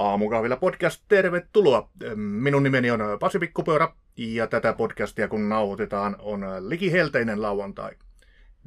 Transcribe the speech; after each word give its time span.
Aamukahvilla 0.00 0.56
podcast, 0.56 1.04
tervetuloa. 1.08 1.90
Minun 2.16 2.62
nimeni 2.62 2.90
on 2.90 3.00
Pasi 3.20 3.38
Pikkupöörä 3.38 3.88
ja 4.16 4.46
tätä 4.46 4.72
podcastia 4.72 5.28
kun 5.28 5.48
nauhoitetaan 5.48 6.16
on 6.18 6.44
likihelteinen 6.68 7.42
lauantai. 7.42 7.92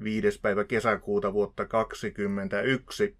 5. 0.04 0.40
päivä 0.42 0.64
kesäkuuta 0.64 1.34
vuotta 1.34 1.66
2021. 1.66 3.18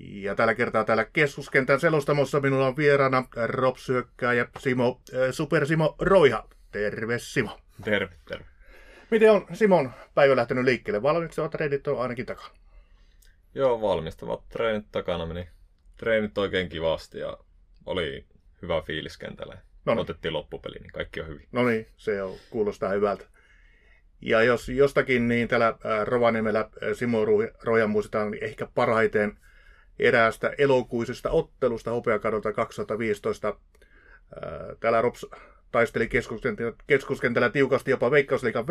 Ja 0.00 0.34
tällä 0.34 0.54
kertaa 0.54 0.84
täällä 0.84 1.04
keskuskentän 1.04 1.80
selostamossa 1.80 2.40
minulla 2.40 2.66
on 2.66 2.76
vieraana 2.76 3.24
Rob 3.46 3.76
ja 4.36 4.46
Simo, 4.58 5.00
äh, 5.14 5.20
Super 5.30 5.66
Simo 5.66 5.96
Roiha. 5.98 6.48
Terve 6.70 7.18
Simo. 7.18 7.58
Terve, 7.84 8.14
terve. 8.28 8.44
Miten 9.10 9.32
on 9.32 9.46
Simon 9.52 9.92
päivä 10.14 10.36
lähtenyt 10.36 10.64
liikkeelle? 10.64 11.02
Valmistavat 11.02 11.50
treenit 11.50 11.86
on 11.86 12.00
ainakin 12.00 12.26
takana. 12.26 12.54
Joo, 13.54 13.80
valmistavat 13.80 14.48
treenit 14.48 14.86
takana 14.92 15.26
meni 15.26 15.48
treenit 16.02 16.38
oikein 16.38 16.68
kivasti 16.68 17.18
ja 17.18 17.38
oli 17.86 18.26
hyvä 18.62 18.82
fiilis 18.82 19.18
kentällä. 19.18 19.58
No 19.84 19.94
niin. 19.94 20.00
Otettiin 20.00 20.32
loppupeli, 20.32 20.74
niin 20.80 20.92
kaikki 20.92 21.20
on 21.20 21.28
hyvin. 21.28 21.48
No 21.52 21.66
niin, 21.66 21.86
se 21.96 22.22
on, 22.22 22.36
kuulostaa 22.50 22.90
hyvältä. 22.90 23.24
Ja 24.20 24.42
jos 24.42 24.68
jostakin, 24.68 25.28
niin 25.28 25.48
täällä 25.48 25.78
Rovaniemellä 26.04 26.70
Simo 26.92 27.24
Rojan 27.62 27.90
muistetaan 27.90 28.30
niin 28.30 28.44
ehkä 28.44 28.68
parhaiten 28.74 29.38
eräästä 29.98 30.54
elokuisesta 30.58 31.30
ottelusta 31.30 31.90
Hopeakadolta 31.90 32.52
2015. 32.52 33.56
Täällä 34.80 35.02
Rops 35.02 35.26
taisteli 35.72 36.08
keskuskentällä 36.86 37.50
tiukasti 37.50 37.90
jopa 37.90 38.10
Veikkausliikan 38.10 38.64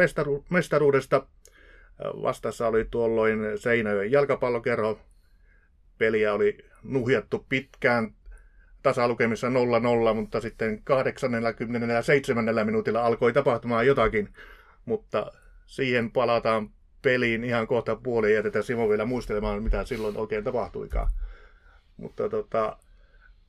mestaruudesta. 0.49 1.27
Vastassa 1.99 2.67
oli 2.67 2.87
tuolloin 2.91 3.39
Seinäjoen 3.55 4.11
jalkapallokerho. 4.11 4.99
Peliä 6.01 6.33
oli 6.33 6.57
nuhjattu 6.83 7.45
pitkään 7.49 8.13
tasalukemissa 8.83 9.47
0-0, 9.47 10.13
mutta 10.13 10.41
sitten 10.41 10.81
87. 10.83 12.45
minuutilla 12.65 13.05
alkoi 13.05 13.33
tapahtumaan 13.33 13.87
jotakin. 13.87 14.33
Mutta 14.85 15.31
siihen 15.65 16.11
palataan 16.11 16.69
peliin 17.01 17.43
ihan 17.43 17.67
kohta 17.67 17.95
puoliin 17.95 18.35
ja 18.35 18.43
tätä 18.43 18.61
Simo 18.61 18.89
vielä 18.89 19.05
muistelemaan, 19.05 19.63
mitä 19.63 19.85
silloin 19.85 20.17
oikein 20.17 20.43
tapahtuikaan. 20.43 21.11
Mutta 21.97 22.29
tota, 22.29 22.77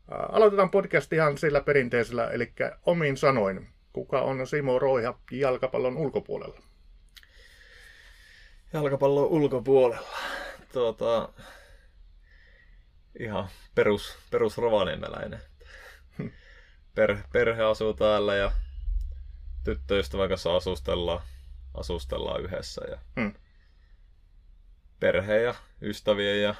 aloitetaan 0.08 0.70
podcast 0.70 1.12
ihan 1.12 1.38
sillä 1.38 1.60
perinteisellä, 1.60 2.30
eli 2.30 2.52
omin 2.86 3.16
sanoin. 3.16 3.68
Kuka 3.92 4.20
on 4.20 4.46
Simo 4.46 4.78
Roiha 4.78 5.18
jalkapallon 5.30 5.96
ulkopuolella? 5.96 6.60
Jalkapallon 8.72 9.26
ulkopuolella. 9.26 10.08
Tuota, 10.72 11.28
ihan 13.18 13.48
perus, 13.74 14.18
perus 14.30 14.58
rovaniemeläinen. 14.58 15.40
Per, 16.94 17.18
perhe 17.32 17.62
asuu 17.62 17.94
täällä 17.94 18.34
ja 18.34 18.52
tyttöystävän 19.64 20.28
kanssa 20.28 20.56
asustellaan, 20.56 21.22
asustellaan 21.74 22.42
yhdessä. 22.42 22.82
Ja 22.90 22.98
hmm. 23.16 23.34
Perhe 25.00 25.42
ja 25.42 25.54
ystävien 25.82 26.42
ja 26.42 26.54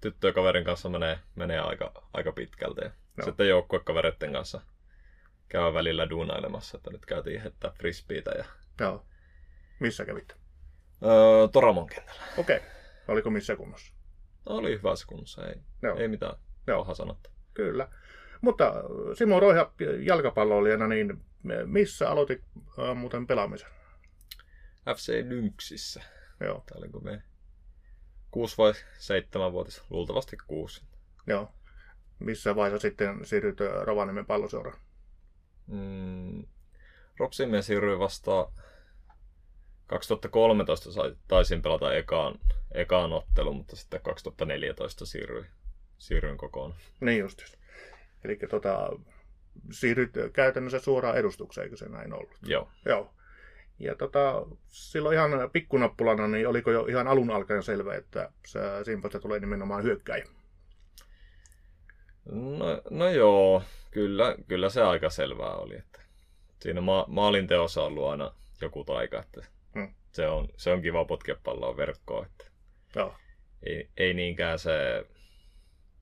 tyttökaverin 0.00 0.64
kanssa 0.64 0.88
menee, 0.88 1.18
menee 1.34 1.58
aika, 1.58 1.92
aika 2.12 2.32
pitkälti. 2.32 2.80
Ja 2.80 2.90
no. 3.16 3.24
Sitten 3.24 3.48
joukkuekavereiden 3.48 4.32
kanssa 4.32 4.60
käy 5.48 5.74
välillä 5.74 6.10
duunailemassa, 6.10 6.76
että 6.76 6.90
nyt 6.90 7.06
käytiin 7.06 7.42
heittää 7.42 7.70
frisbeitä. 7.70 8.30
Ja... 8.30 8.44
Joo. 8.80 9.06
Missä 9.80 10.04
kävit? 10.04 10.36
Öö, 11.02 11.48
Toramon 11.52 11.86
kentällä. 11.86 12.22
Okei. 12.36 12.56
Okay. 12.56 12.68
Oliko 13.08 13.30
missä 13.30 13.56
kunnossa? 13.56 13.93
Oli 14.46 14.78
hyvässä 14.78 15.06
kunnossa, 15.06 15.46
ei, 15.46 15.54
Joo. 15.82 15.96
ei 15.96 16.08
mitään 16.08 16.36
Joo. 16.66 16.78
paha 16.82 16.94
sanotta. 16.94 17.30
Kyllä. 17.54 17.88
Mutta 18.40 18.72
Simo 19.14 19.40
Roiha 19.40 19.72
jalkapalloilijana, 20.00 20.86
niin 20.88 21.24
missä 21.66 22.10
aloitit 22.10 22.42
äh, 22.78 22.96
muuten 22.96 23.26
pelaamisen? 23.26 23.68
FC 24.96 25.24
Lynxissä. 25.28 26.02
Joo. 26.40 26.64
Tämä 26.66 26.78
oli 26.78 27.02
me 27.02 27.22
6 28.30 28.58
vai 28.58 28.72
7 28.98 29.52
vuotis, 29.52 29.82
luultavasti 29.90 30.36
6. 30.46 30.82
Joo. 31.26 31.52
Missä 32.18 32.56
vaiheessa 32.56 32.88
sitten 32.88 33.24
siirryt 33.26 33.58
Rovaniemen 33.82 34.26
palloseuraan? 34.26 34.78
Mm, 35.66 36.44
Ropsiin 37.18 37.50
me 37.50 37.62
siirryin 37.62 37.98
vasta 37.98 38.52
2013 39.86 40.90
taisin 41.28 41.62
pelata 41.62 41.94
ekaan, 41.94 42.38
ekaan 42.74 43.12
ottelun, 43.12 43.56
mutta 43.56 43.76
sitten 43.76 44.00
2014 44.02 45.06
siirryin, 45.06 45.46
siirryin 45.98 46.36
kokonaan. 46.36 46.80
Niin 47.00 47.18
just. 47.18 47.42
Eli 48.24 48.36
tota, 48.50 48.88
siirryt 49.70 50.10
käytännössä 50.32 50.78
suoraan 50.78 51.16
edustukseen, 51.16 51.64
eikö 51.64 51.76
se 51.76 51.88
näin 51.88 52.12
ollut? 52.12 52.38
Joo. 52.42 52.68
Joo. 52.84 53.10
Ja 53.78 53.94
tota, 53.94 54.46
silloin 54.68 55.14
ihan 55.14 55.50
pikkunappulana, 55.52 56.28
niin 56.28 56.48
oliko 56.48 56.70
jo 56.70 56.86
ihan 56.86 57.08
alun 57.08 57.30
alkaen 57.30 57.62
selvä, 57.62 57.94
että 57.94 58.30
Simposta 58.84 59.20
tulee 59.20 59.40
nimenomaan 59.40 59.82
hyökkäjä? 59.82 60.26
No, 62.24 62.82
no 62.90 63.08
joo, 63.08 63.62
kyllä, 63.90 64.36
kyllä 64.48 64.70
se 64.70 64.82
aika 64.82 65.10
selvää 65.10 65.54
oli. 65.54 65.76
Että 65.76 66.00
siinä 66.60 66.80
ma- 66.80 67.04
maalinteossa 67.08 67.80
on 67.80 67.86
ollut 67.86 68.06
aina 68.06 68.34
joku 68.60 68.84
taika, 68.84 69.20
että 69.20 69.54
Hmm. 69.74 69.94
Se, 70.12 70.28
on, 70.28 70.48
se 70.56 70.72
on 70.72 70.82
kiva 70.82 71.04
potkia 71.04 71.36
palloa 71.44 71.76
verkkoon. 71.76 72.26
Että 72.26 72.44
Joo. 72.96 73.14
Ei, 73.62 73.88
ei 73.96 74.14
niinkään 74.14 74.58
se 74.58 75.06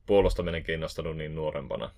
puolustaminen 0.07 0.63
kiinnostanut 0.63 1.17
niin 1.17 1.35
nuorempana. 1.35 1.91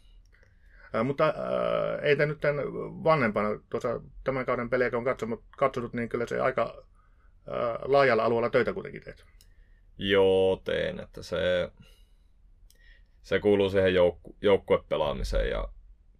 Ää, 0.92 1.04
mutta 1.04 1.24
ää, 1.24 1.98
ei 2.02 2.16
te 2.16 2.26
nyt 2.26 2.40
tämän 2.40 2.64
vanhempana, 3.04 3.48
tuossa 3.70 4.00
tämän 4.24 4.46
kauden 4.46 4.70
pelejä 4.70 4.90
kun 4.90 4.98
on 4.98 5.04
katsonut, 5.04 5.44
katsonut, 5.58 5.92
niin 5.92 6.08
kyllä 6.08 6.26
se 6.26 6.40
aika 6.40 6.84
ää, 7.50 7.78
laajalla 7.82 8.24
alueella 8.24 8.50
töitä 8.50 8.72
kuitenkin 8.72 9.02
teet. 9.02 9.24
Joo, 9.98 10.60
teen. 10.64 11.00
Että 11.00 11.22
se, 11.22 11.70
se 13.22 13.40
kuuluu 13.40 13.70
siihen 13.70 13.94
joukku, 13.94 14.36
joukkuepelaamiseen 14.40 15.50
ja 15.50 15.68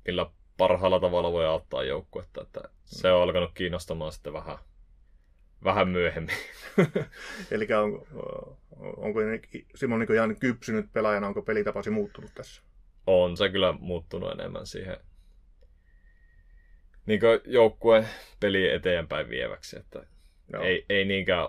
millä 0.07 0.31
parhaalla 0.57 1.01
tavalla 1.01 1.33
voi 1.33 1.47
auttaa 1.47 1.85
joukkuetta. 1.85 2.43
Että 2.43 2.61
se 2.85 3.13
on 3.13 3.23
alkanut 3.23 3.51
kiinnostamaan 3.55 4.13
sitten 4.13 4.33
vähän 4.33 4.59
vähän 5.65 5.89
myöhemmin. 5.89 6.37
Eli 7.51 7.69
on, 7.83 8.07
onko 8.97 9.21
Simon 9.75 10.01
niin 10.01 10.15
ihan 10.15 10.37
kypsynyt 10.37 10.93
pelaajana, 10.93 11.27
onko 11.27 11.43
pelitapasi 11.43 11.91
muuttunut 11.91 12.31
tässä? 12.35 12.63
On 13.07 13.37
se 13.37 13.49
kyllä 13.49 13.73
muuttunut 13.73 14.33
enemmän 14.33 14.67
siihen 14.67 14.97
niin 17.07 17.21
joukkueen 17.45 18.09
peli 18.41 18.71
eteenpäin 18.71 19.29
vieväksi. 19.29 19.79
Että 19.79 20.07
ei, 20.63 20.87
ei 20.89 21.05
niinkään 21.05 21.49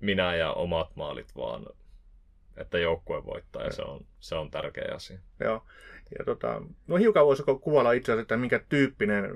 minä 0.00 0.36
ja 0.36 0.52
omat 0.52 0.96
maalit, 0.96 1.36
vaan 1.36 1.66
että 2.56 2.78
joukkue 2.78 3.24
voittaa 3.24 3.62
ja 3.62 3.72
se 3.72 3.82
on, 3.82 4.06
se 4.20 4.34
on 4.34 4.50
tärkeä 4.50 4.94
asia. 4.94 5.18
Joo. 5.40 5.66
Ja 6.18 6.24
tota, 6.24 6.62
no 6.86 6.96
hiukan 6.96 7.26
voisiko 7.26 7.58
kuvailla 7.58 7.92
itse 7.92 8.12
asiassa, 8.12 8.22
että 8.22 8.36
minkä 8.36 8.60
tyyppinen 8.68 9.30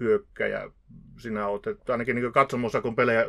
hyökkäjä 0.00 0.70
sinä 1.18 1.46
olet. 1.46 1.66
Että 1.66 1.92
ainakin 1.92 2.16
niin 2.16 2.32
katsomossa, 2.32 2.80
kun 2.80 2.96
pelejä 2.96 3.24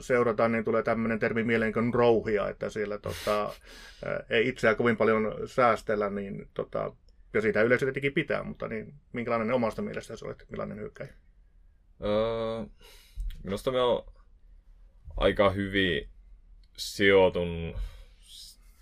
seurataan, 0.00 0.52
niin 0.52 0.64
tulee 0.64 0.82
tämmöinen 0.82 1.18
termi 1.18 1.44
mieleen 1.44 1.72
kuin 1.72 1.94
rouhia, 1.94 2.48
että 2.48 2.70
siellä 2.70 2.98
tota, 2.98 3.52
ei 4.30 4.48
itseään 4.48 4.76
kovin 4.76 4.96
paljon 4.96 5.34
säästellä, 5.46 6.10
niin 6.10 6.48
tota, 6.54 6.92
ja 7.34 7.40
siitä 7.40 7.62
yleensä 7.62 7.86
tietenkin 7.86 8.12
pitää, 8.12 8.42
mutta 8.42 8.68
niin, 8.68 8.94
minkälainen 9.12 9.52
omasta 9.52 9.82
mielestä 9.82 10.16
se 10.16 10.26
olet, 10.26 10.46
millainen 10.50 10.78
hyökkäjä? 10.78 11.12
Öö, 12.04 12.64
minusta 13.42 13.70
me 13.70 13.80
on 13.80 14.04
aika 15.16 15.50
hyvin 15.50 16.08
sijoitun 16.76 17.74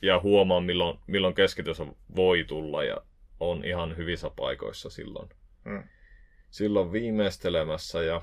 ja 0.02 0.20
huomaan 0.20 0.64
milloin, 0.64 0.98
milloin 1.06 1.34
keskitys 1.34 1.78
voi 2.16 2.44
tulla 2.44 2.84
ja 2.84 2.96
on 3.40 3.64
ihan 3.64 3.96
hyvissä 3.96 4.30
paikoissa 4.30 4.90
silloin. 4.90 5.28
Hmm. 5.64 5.84
Silloin 6.50 6.92
viimeistelemässä 6.92 8.02
ja 8.02 8.22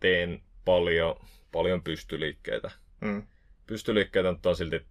teen 0.00 0.42
paljon, 0.64 1.16
paljon 1.52 1.82
pystyliikkeitä. 1.82 2.70
Hmm. 3.04 3.26
Pystyliikkeitä 3.66 4.32
nyt 4.32 4.46
on 4.46 4.56
silti 4.56 4.86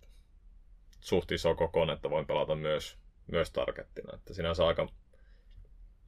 suht 1.00 1.32
iso 1.32 1.56
kokoon, 1.56 1.90
että 1.90 2.10
voin 2.10 2.28
pelata 2.28 2.56
myös, 2.56 2.98
myös 3.28 3.52
targettina. 3.52 4.16
Että 4.16 4.34
sinänsä 4.34 4.68
aika 4.68 4.88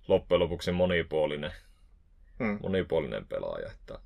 loppujen 0.07 0.39
lopuksi 0.39 0.71
monipuolinen, 0.71 1.51
hmm. 2.39 2.59
monipuolinen 2.63 3.27
pelaaja. 3.27 3.71
Että... 3.71 3.99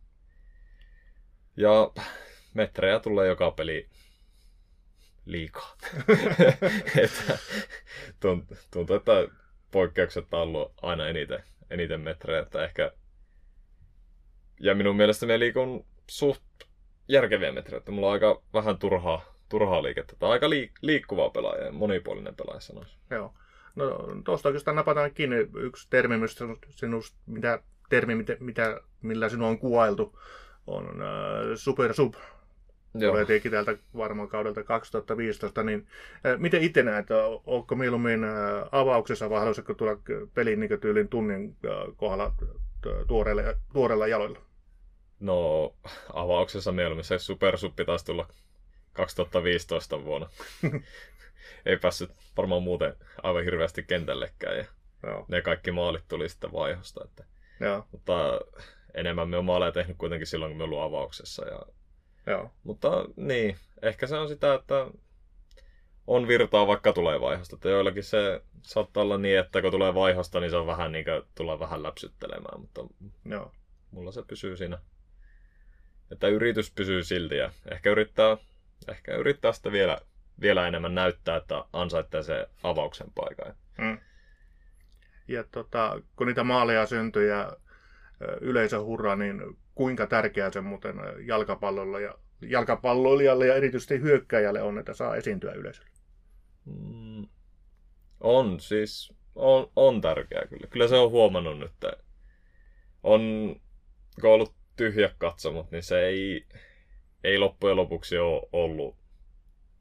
Ja 1.57 1.91
metrejä 2.53 2.99
tulee 2.99 3.27
joka 3.27 3.51
peli 3.51 3.89
liikaa. 5.31 5.77
että 7.03 7.37
tuntuu, 8.71 8.95
että 8.95 9.27
poikkeukset 9.71 10.33
on 10.33 10.39
ollut 10.39 10.73
aina 10.81 11.07
eniten, 11.07 11.43
eniten 11.69 12.01
metrejä, 12.01 12.41
että 12.41 12.63
ehkä... 12.63 12.91
Ja 14.59 14.75
minun 14.75 14.95
mielestä 14.95 15.25
me 15.25 15.39
liikun 15.39 15.85
suht 16.09 16.43
järkeviä 17.07 17.51
metrejä, 17.51 17.77
että 17.77 17.91
mulla 17.91 18.07
on 18.07 18.13
aika 18.13 18.41
vähän 18.53 18.77
turhaa, 18.77 19.35
turhaa 19.49 19.83
liikettä. 19.83 20.15
Tai 20.19 20.29
aika 20.29 20.47
liik- 20.47 20.79
liikkuva 20.81 21.29
pelaaja 21.29 21.65
ja 21.65 21.71
monipuolinen 21.71 22.35
pelaaja 22.35 22.59
sanoisi. 22.59 22.97
Joo. 23.09 23.33
No 23.75 24.07
tuosta 24.25 24.49
oikeastaan 24.49 24.75
napataan 24.75 25.13
kiinni 25.13 25.35
yksi 25.55 25.87
termi, 25.89 26.15
sinust, 26.69 27.15
mitä, 27.25 27.63
termi, 27.89 28.15
mitä, 28.15 28.37
mitä, 28.39 28.81
millä 29.01 29.29
sinua 29.29 29.47
on 29.47 29.59
kuvailtu, 29.59 30.19
on 30.67 31.01
äh, 31.01 31.07
super 31.55 31.93
sub. 31.93 32.13
Joo. 32.93 33.11
Tulee 33.11 33.25
tietenkin 33.25 33.51
täältä 33.51 33.77
varmaan 33.97 34.29
kaudelta 34.29 34.63
2015, 34.63 35.63
niin 35.63 35.87
miten 36.37 36.61
itse 36.61 36.83
näet, 36.83 37.07
onko 37.45 37.75
mieluummin 37.75 38.19
avauksessa 38.71 39.29
vai 39.29 39.39
haluaisitko 39.39 39.73
tulla 39.73 39.97
pelin 40.33 40.59
niin 40.59 40.79
tyylin 40.81 41.07
tunnin 41.07 41.55
kohdalla 41.97 42.33
tuoreilla, 43.07 43.43
tuoreilla 43.73 44.07
jaloilla? 44.07 44.39
No, 45.19 45.73
avauksessa 46.13 46.71
mieluummin 46.71 47.03
se 47.03 47.19
supersuppi 47.19 47.85
taisi 47.85 48.05
tulla 48.05 48.27
2015 48.93 50.03
vuonna. 50.03 50.29
Ei 51.65 51.77
päässyt 51.77 52.11
varmaan 52.37 52.63
muuten 52.63 52.95
aivan 53.23 53.43
hirveästi 53.43 53.83
kentällekään 53.83 54.57
ja 54.57 54.65
Joo. 55.03 55.25
ne 55.27 55.41
kaikki 55.41 55.71
maalit 55.71 56.03
tuli 56.07 56.29
sitten 56.29 56.51
vaihosta. 56.51 57.03
Että, 57.03 57.25
Joo. 57.59 57.87
mutta 57.91 58.41
enemmän 58.93 59.29
me 59.29 59.37
on 59.37 59.45
maaleja 59.45 59.71
tehnyt 59.71 59.97
kuitenkin 59.97 60.27
silloin, 60.27 60.51
kun 60.51 60.57
me 60.57 60.63
ollut 60.63 60.81
avauksessa. 60.81 61.45
Ja, 61.45 61.59
Joo. 62.29 62.51
mutta 62.63 63.05
niin, 63.15 63.55
ehkä 63.81 64.07
se 64.07 64.17
on 64.17 64.27
sitä, 64.27 64.53
että 64.53 64.87
on 66.07 66.27
virtaa 66.27 66.67
vaikka 66.67 66.93
tulee 66.93 67.21
vaihosta. 67.21 67.55
Että 67.55 67.69
joillakin 67.69 68.03
se 68.03 68.41
saattaa 68.61 69.03
olla 69.03 69.17
niin, 69.17 69.39
että 69.39 69.61
kun 69.61 69.71
tulee 69.71 69.93
vaihosta, 69.93 70.39
niin 70.39 70.51
se 70.51 70.57
on 70.57 70.67
vähän 70.67 70.91
niin 70.91 71.05
kuin 71.05 71.21
tulla 71.35 71.59
vähän 71.59 71.83
läpsyttelemään, 71.83 72.59
mutta 72.59 72.81
Joo. 73.25 73.51
mulla 73.91 74.11
se 74.11 74.23
pysyy 74.23 74.57
siinä. 74.57 74.77
Että 76.11 76.27
yritys 76.27 76.71
pysyy 76.71 77.03
silti 77.03 77.37
ja 77.37 77.51
ehkä 77.71 77.91
yrittää, 77.91 78.37
ehkä 78.87 79.15
yrittää 79.15 79.51
sitä 79.51 79.71
vielä, 79.71 80.01
vielä 80.41 80.67
enemmän 80.67 80.95
näyttää, 80.95 81.35
että 81.35 81.65
ansaitsee 81.73 82.23
se 82.23 82.47
avauksen 82.63 83.11
paikan. 83.15 83.55
Mm. 83.77 83.97
Ja 85.27 85.43
tota, 85.51 86.01
kun 86.15 86.27
niitä 86.27 86.43
maaleja 86.43 86.85
syntyy 86.85 87.27
ja 87.27 87.57
yleisö 88.41 88.81
hurraa, 88.81 89.15
niin 89.15 89.41
kuinka 89.79 90.07
tärkeää 90.07 90.51
se 90.51 90.61
muuten 90.61 90.95
jalkapallolla 91.25 91.99
ja 91.99 92.15
jalkapalloilijalle 92.41 93.47
ja 93.47 93.55
erityisesti 93.55 94.01
hyökkäjälle 94.01 94.61
on, 94.61 94.77
että 94.77 94.93
saa 94.93 95.15
esiintyä 95.15 95.51
yleisölle? 95.53 95.89
Mm, 96.65 97.27
on 98.19 98.59
siis, 98.59 99.13
on, 99.35 99.71
on 99.75 100.01
tärkeää 100.01 100.47
kyllä. 100.47 100.67
Kyllä 100.69 100.87
se 100.87 100.95
on 100.95 101.11
huomannut 101.11 101.59
nyt, 101.59 101.71
että 101.71 101.93
on, 103.03 103.21
kun 104.21 104.29
on 104.29 104.33
ollut 104.33 104.53
tyhjä 104.75 105.11
katsomot, 105.17 105.71
niin 105.71 105.83
se 105.83 106.05
ei, 106.05 106.45
ei 107.23 107.37
loppujen 107.37 107.77
lopuksi 107.77 108.17
ole 108.17 108.49
ollut 108.51 108.95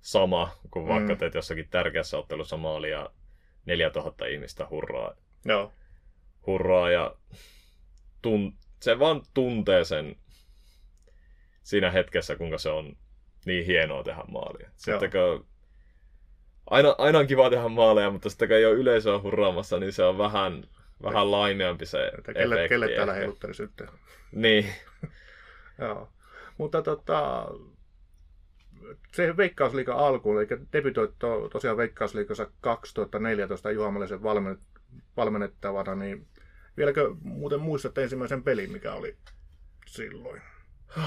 sama 0.00 0.53
kuin 0.71 0.89
vaikka 0.89 1.12
Mm. 1.12 1.19
teet 1.19 1.35
jossakin 1.35 1.69
tärkeässä 1.71 2.19
ottelussa 2.19 2.56
maali 2.56 2.91
ja 2.91 3.11
4000 3.67 4.27
ihmistä 4.27 4.67
hurraa 4.71 5.15
Joo. 5.45 5.73
hurraa 6.47 6.91
ja 6.91 7.17
tun, 8.23 8.55
se 8.80 8.98
vaan 8.98 9.22
tuntee 9.34 9.84
sen 9.84 10.16
siinä 11.62 11.90
hetkessä, 11.90 12.36
kuinka 12.36 12.58
se 12.58 12.70
on 12.70 12.96
niin 13.46 13.66
hienoa 13.66 14.04
tehdä 14.04 14.22
maalia. 14.28 14.70
Sitten 14.76 15.10
kun 15.10 15.46
aina, 16.70 16.94
aina 16.98 17.19
on 17.19 17.26
kiva 17.26 17.50
tehdä 17.50 17.69
maaleja, 17.69 18.10
mutta 18.10 18.30
sitten 18.30 18.48
kun 18.48 18.56
ei 18.56 18.66
ole 18.66 18.75
yleisöä 18.75 19.19
hurraamassa, 19.19 19.78
niin 19.78 19.92
se 19.92 20.02
on 20.04 20.19
vähän, 20.19 20.64
vähän 21.02 21.30
laimeampi 21.30 21.86
se 21.86 22.12
Että 22.19 22.32
kelle, 22.34 22.54
efekti 22.54 22.69
kelle 22.69 22.88
täällä 22.88 23.12
heiluttelisi 23.12 23.62
nyt? 23.62 23.82
Niin, 24.32 24.66
Joo. 25.78 26.08
Mutta 26.58 26.82
tota, 26.82 27.48
se 29.12 29.36
Veikkausliiga 29.36 29.94
alkuun, 29.94 30.38
eli 30.38 30.46
debytoit 30.72 31.10
to, 31.19 31.48
tosiaan 31.48 31.76
Veikkausliigassa 31.76 32.50
2014 32.60 33.70
Juha 33.70 33.90
Malisen 33.90 34.22
valmen, 34.22 34.58
valmennettavana, 35.16 35.94
niin 35.94 36.26
vieläkö 36.78 37.14
muuten 37.22 37.60
muistatte 37.60 38.02
ensimmäisen 38.02 38.42
pelin, 38.42 38.72
mikä 38.72 38.92
oli 38.92 39.16
silloin? 39.86 40.42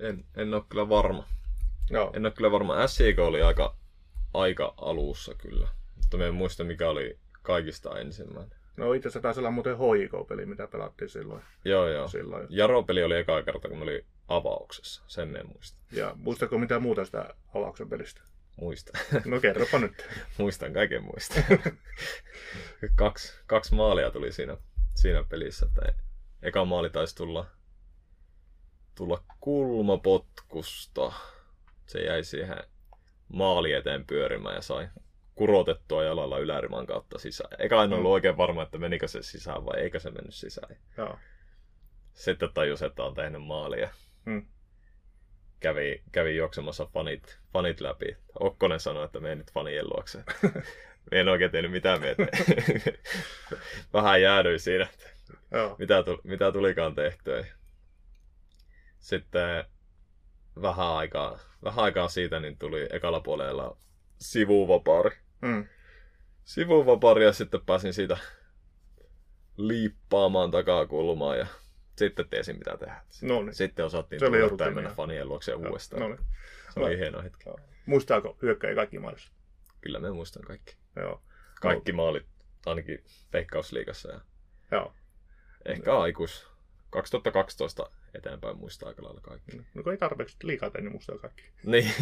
en, 0.00 0.24
en 0.36 0.54
ole 0.54 0.62
kyllä 0.68 0.88
varma. 0.88 1.28
Joo. 1.90 2.10
En 2.14 2.26
ole 2.26 2.32
kyllä 2.32 2.52
varma. 2.52 2.86
SIK 2.86 3.18
oli 3.18 3.42
aika, 3.42 3.76
aika 4.34 4.74
alussa 4.76 5.34
kyllä. 5.34 5.68
Mutta 5.96 6.16
me 6.16 6.26
en 6.26 6.34
muista 6.34 6.64
mikä 6.64 6.88
oli 6.88 7.18
kaikista 7.42 7.98
ensimmäinen. 8.00 8.58
No 8.76 8.92
itse 8.92 9.08
asiassa 9.08 9.20
taisi 9.20 9.40
olla 9.40 9.50
muuten 9.50 9.76
HIK-peli, 9.78 10.46
mitä 10.46 10.66
pelattiin 10.66 11.08
silloin. 11.08 11.42
Joo, 11.64 11.88
joo. 11.88 12.08
silloin. 12.08 12.46
Jaro-peli 12.50 13.02
oli 13.02 13.16
eka 13.16 13.42
kerta, 13.42 13.68
kun 13.68 13.82
oli 13.82 14.04
avauksessa. 14.28 15.02
Sen 15.06 15.36
en 15.36 15.46
muista. 15.46 15.78
Ja 15.92 16.12
muistatko 16.16 16.58
mitä 16.58 16.78
muuta 16.78 17.04
sitä 17.04 17.34
avauksen 17.54 17.88
pelistä? 17.88 18.22
Muista. 18.62 18.98
No 19.24 19.40
kerropa 19.40 19.78
nyt. 19.78 20.08
Muistan 20.38 20.72
kaiken 20.72 21.02
muista. 21.04 21.34
kaksi, 22.94 23.32
kaksi 23.46 23.74
maalia 23.74 24.10
tuli 24.10 24.32
siinä, 24.32 24.56
siinä 24.94 25.24
pelissä. 25.28 25.66
Että 25.66 26.02
eka 26.42 26.64
maali 26.64 26.90
taisi 26.90 27.16
tulla, 27.16 27.46
tulla 28.94 29.24
kulmapotkusta. 29.40 31.12
Se 31.86 32.00
jäi 32.00 32.24
siihen 32.24 32.56
maali 33.28 33.72
eteen 33.72 34.06
pyörimään 34.06 34.54
ja 34.54 34.62
sai 34.62 34.88
kurotettua 35.34 36.04
jalalla 36.04 36.38
yläriman 36.38 36.86
kautta 36.86 37.18
sisään. 37.18 37.50
Eka 37.58 37.84
en 37.84 37.92
ollut 37.92 38.06
Mm. 38.10 38.12
oikein 38.12 38.36
varma, 38.36 38.62
että 38.62 38.78
menikö 38.78 39.08
se 39.08 39.22
sisään 39.22 39.66
vai 39.66 39.80
eikö 39.80 40.00
se 40.00 40.10
mennyt 40.10 40.34
sisään. 40.34 40.76
Joo. 40.96 41.18
Sitten 42.14 42.48
tajus, 42.54 42.82
että 42.82 43.04
on 43.04 43.14
tehnyt 43.14 43.42
maalia. 43.42 43.88
Hmm. 44.26 44.46
Kävi, 45.62 46.02
kävi 46.12 46.36
juoksemassa 46.36 46.86
fanit, 46.86 47.38
fanit 47.52 47.80
läpi. 47.80 48.16
Okkonen 48.40 48.80
sanoi, 48.80 49.04
että 49.04 49.20
mene 49.20 49.34
nyt 49.34 49.52
fanien 49.52 49.86
luokse. 49.86 50.24
Me 51.10 51.20
en 51.20 51.28
oikein 51.28 51.50
tehnyt 51.50 51.70
mitään 51.70 52.00
mieltä. 52.00 52.26
Vähän 53.94 54.22
jäädyin 54.22 54.60
siinä, 54.60 54.88
että 54.92 55.10
Joo. 55.50 55.76
mitä, 55.78 56.02
tu, 56.02 56.20
mitä 56.24 56.52
tulikaan 56.52 56.94
tehtyä. 56.94 57.46
Sitten 58.98 59.64
vähän 60.62 60.86
aikaa, 60.86 61.38
vähän 61.64 61.84
aikaa 61.84 62.08
siitä 62.08 62.40
niin 62.40 62.58
tuli 62.58 62.86
ekalla 62.90 63.20
puolella 63.20 63.76
sivuvapaari. 64.18 65.16
Mm. 65.40 65.68
Sivuvapaari 66.44 67.24
ja 67.24 67.32
sitten 67.32 67.60
pääsin 67.66 67.94
siitä 67.94 68.16
liippaamaan 69.56 70.50
takakulmaa 70.50 71.36
ja 71.36 71.46
sitten 71.96 72.28
tiesin 72.28 72.58
mitä 72.58 72.76
tehdä. 72.76 73.02
No 73.22 73.42
niin. 73.42 73.54
Sitten 73.54 73.84
osattiin 73.84 74.20
Se 74.20 74.26
tulla 74.26 74.38
ja 74.38 74.44
mennä 74.46 74.50
rutiinia. 74.66 74.90
fanien 74.94 75.28
luokse 75.28 75.54
uudestaan. 75.54 76.02
No 76.02 76.08
niin. 76.08 76.20
Se 76.74 76.80
oli 76.80 76.98
hieno 76.98 77.22
hetki. 77.22 77.44
Muistaako 77.86 78.36
hyökkäjä 78.42 78.74
kaikki 78.74 78.98
maalissa? 78.98 79.32
Kyllä 79.80 80.00
me 80.00 80.10
muistan 80.10 80.42
kaikki. 80.42 80.76
Joo. 80.96 81.22
Kaikki 81.60 81.92
maalit, 81.92 82.26
ainakin 82.66 83.04
Veikkausliigassa 83.32 84.12
ja 84.12 84.20
Joo. 84.70 84.94
ehkä 85.64 85.98
aikuis 85.98 86.46
2012 86.90 87.90
eteenpäin 88.14 88.56
muistaa 88.58 88.88
aika 88.88 89.02
lailla 89.02 89.20
kaikki. 89.20 89.56
No 89.74 89.82
kun 89.82 89.92
ei 89.92 89.98
tarpeeksi 89.98 90.36
liikaa 90.42 90.70
tehnyt, 90.70 90.84
niin 90.84 90.92
muistaa 90.92 91.18
kaikki. 91.18 91.42
Niin, 91.64 91.92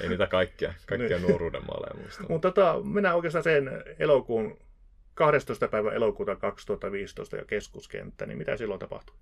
ei 0.00 0.08
niitä 0.08 0.26
kaikkia, 0.26 0.74
kaikkia 0.86 1.18
Niin. 1.18 1.28
nuoruuden 1.28 1.66
maaleja 1.66 1.94
muista. 2.02 2.24
Mutta 2.28 2.50
tota, 2.50 2.80
mennään 2.82 3.16
oikeastaan 3.16 3.42
sen 3.44 3.70
elokuun 3.98 4.58
12. 5.14 5.68
päivä 5.68 5.92
elokuuta 5.92 6.36
2015 6.36 7.36
ja 7.36 7.44
keskuskenttä, 7.44 8.26
niin 8.26 8.38
mitä 8.38 8.56
silloin 8.56 8.80
tapahtui? 8.80 9.16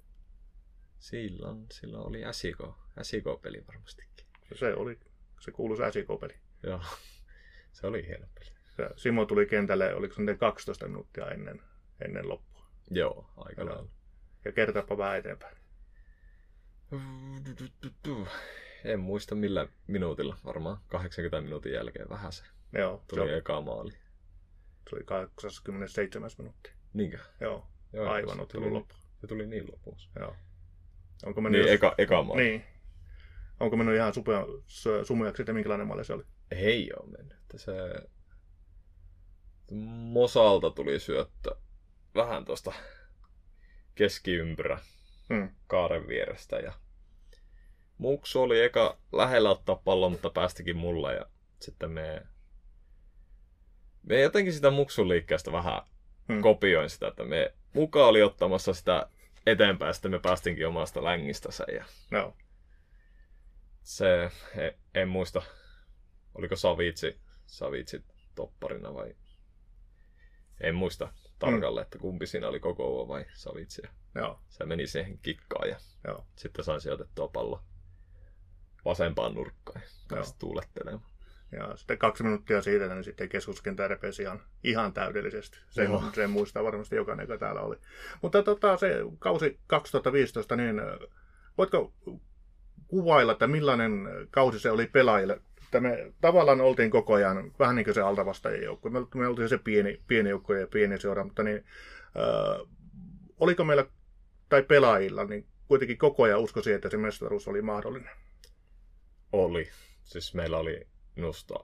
Silloin, 0.98 1.66
silloin 1.72 2.06
oli 2.06 2.22
SIK, 2.32 2.58
SIK-peli 3.02 3.64
varmastikin. 3.66 4.26
Se 4.54 4.74
oli 4.74 4.98
se 5.40 5.50
kuuluisa 5.50 5.90
SIK-peli. 5.90 6.34
Joo, 6.62 6.80
se 7.72 7.86
oli 7.86 8.06
hieno 8.06 8.26
peli. 8.34 8.50
Simo 8.96 9.24
tuli 9.26 9.46
kentälle, 9.46 9.94
oliko 9.94 10.14
se 10.14 10.22
nyt 10.22 10.38
12 10.38 10.86
minuuttia 10.86 11.30
ennen, 11.30 11.62
ennen 12.04 12.28
loppua. 12.28 12.66
Joo, 12.90 13.30
aika 13.36 13.66
lailla. 13.66 13.90
Ja 14.44 14.52
kertapa 14.52 14.98
vähän 14.98 15.18
eteenpäin. 15.18 15.56
En 18.84 19.00
muista 19.00 19.34
millä 19.34 19.68
minuutilla, 19.86 20.36
varmaan 20.44 20.78
80 20.86 21.40
minuutin 21.40 21.72
jälkeen 21.72 22.08
vähän 22.08 22.32
se 22.32 22.44
Joo, 22.72 22.98
se, 22.98 23.04
tuli 23.08 23.22
oli, 23.22 23.32
eka 23.32 23.60
maali. 23.60 23.92
Se 24.90 24.96
oli 24.96 25.04
87 25.04 26.30
minuuttia. 26.38 26.72
Niinkö? 26.94 27.18
Joo, 27.40 27.66
Joo, 27.92 28.08
aivan 28.10 28.36
se 28.36 28.42
ottelun 28.42 28.64
tuli, 28.64 28.74
loppu. 28.74 28.94
se 29.20 29.26
tuli 29.26 29.46
niin 29.46 29.66
lopussa. 29.72 30.10
Joo. 30.18 30.36
Onko 31.26 31.40
mennyt, 31.40 31.60
Niin, 31.60 31.66
jos- 31.68 31.74
eka, 31.74 31.94
eka 31.98 32.22
maali. 32.22 32.42
niin. 32.42 32.64
Onko 33.60 33.76
mennyt 33.76 33.96
ihan 33.96 34.14
supea, 34.14 34.42
su- 34.66 35.04
sumujaksi, 35.04 35.42
että 35.42 35.52
minkälainen 35.52 35.86
maali 35.86 36.04
se 36.04 36.12
oli? 36.12 36.24
Ei 36.50 36.90
ole 37.00 37.10
mennyt. 37.10 37.38
Se 37.56 37.72
Mosalta 40.12 40.70
tuli 40.70 41.00
syöttö 41.00 41.56
vähän 42.14 42.44
tuosta 42.44 42.72
keskiympyrä 43.94 44.78
Hmm. 45.34 45.50
kaaren 45.66 46.08
vierestä. 46.08 46.56
Ja 46.56 46.72
Muksu 47.98 48.42
oli 48.42 48.60
eka 48.64 48.98
lähellä 49.12 49.50
ottaa 49.50 49.76
pallon, 49.76 50.12
mutta 50.12 50.30
päästikin 50.30 50.76
mulle. 50.76 51.14
Ja 51.14 51.26
sitten 51.60 51.90
me, 51.90 52.26
me 54.02 54.20
jotenkin 54.20 54.52
sitä 54.52 54.70
Muksun 54.70 55.08
liikkeestä 55.08 55.52
vähän 55.52 55.82
Hmm. 56.30 56.42
kopioin 56.42 56.90
sitä, 56.90 57.08
että 57.08 57.24
me 57.24 57.54
muka 57.74 58.06
oli 58.06 58.22
ottamassa 58.22 58.74
sitä 58.74 59.06
eteenpäin. 59.46 59.94
Sitten 59.94 60.10
me 60.10 60.18
päästinkin 60.18 60.66
omasta 60.66 61.04
längistä 61.04 61.50
sen. 61.50 61.66
Ja 61.74 61.84
Joo. 62.10 62.36
se, 63.82 64.30
en, 64.56 64.74
en 64.94 65.08
muista, 65.08 65.42
oliko 66.34 66.56
Savitsi, 66.56 67.20
Savitsi 67.46 68.04
topparina 68.34 68.94
vai... 68.94 69.16
En 70.60 70.74
muista 70.74 71.12
tarkalleen, 71.38 71.82
että 71.84 71.98
kumpi 71.98 72.26
siinä 72.26 72.48
oli 72.48 72.60
koko 72.60 73.08
vai 73.08 73.24
Savitsi. 73.34 73.82
Joo. 74.14 74.40
se 74.48 74.64
meni 74.66 74.86
siihen 74.86 75.18
kikkaan 75.18 75.68
ja 75.68 75.76
Joo. 76.06 76.26
sitten 76.36 76.64
sain 76.64 76.80
sijoitettua 76.80 77.28
pallo 77.28 77.62
vasempaan 78.84 79.34
nurkkaan 79.34 79.82
ja 79.82 79.88
pääsi 80.08 80.34
tuulettelemaan. 80.38 81.10
Ja 81.52 81.76
sitten 81.76 81.98
kaksi 81.98 82.22
minuuttia 82.22 82.62
siitä, 82.62 82.94
niin 82.94 83.04
sitten 83.04 83.28
keskuskenttä 83.28 83.88
repesi 83.88 84.22
ihan, 84.22 84.40
ihan 84.64 84.92
täydellisesti. 84.92 85.58
Sen, 85.70 85.84
Joo. 85.84 86.02
sen 86.14 86.30
muistaa 86.30 86.64
varmasti 86.64 86.96
jokainen, 86.96 87.24
joka 87.24 87.38
täällä 87.38 87.60
oli. 87.60 87.76
Mutta 88.22 88.42
tota, 88.42 88.76
se 88.76 88.96
kausi 89.18 89.58
2015, 89.66 90.56
niin 90.56 90.78
äh, 90.78 90.86
voitko 91.58 91.92
kuvailla, 92.88 93.32
että 93.32 93.46
millainen 93.46 94.08
kausi 94.30 94.60
se 94.60 94.70
oli 94.70 94.86
pelaajille? 94.86 95.40
Että 95.64 95.80
me 95.80 96.12
tavallaan 96.20 96.60
oltiin 96.60 96.90
koko 96.90 97.14
ajan 97.14 97.52
vähän 97.58 97.76
niin 97.76 97.84
kuin 97.84 97.94
se 97.94 98.00
altavastaajien 98.00 98.64
joukko. 98.64 98.90
Me, 98.90 99.00
me 99.14 99.26
oltiin 99.26 99.48
se 99.48 99.58
pieni, 99.58 100.00
pieni 100.06 100.30
joukko 100.30 100.54
ja 100.54 100.66
pieni 100.66 101.00
seura, 101.00 101.24
mutta 101.24 101.42
niin, 101.42 101.64
äh, 102.16 102.68
oliko 103.40 103.64
meillä 103.64 103.86
tai 104.48 104.62
pelaajilla 104.62 105.24
niin 105.24 105.46
kuitenkin 105.68 105.98
koko 105.98 106.22
ajan 106.22 106.40
usko 106.40 106.62
siihen, 106.62 106.76
että 106.76 106.90
se 106.90 106.96
mestaruus 106.96 107.48
oli 107.48 107.62
mahdollinen? 107.62 108.16
Oli. 109.32 109.68
Siis 110.04 110.34
meillä 110.34 110.58
oli 110.58 110.86
minusta, 111.16 111.54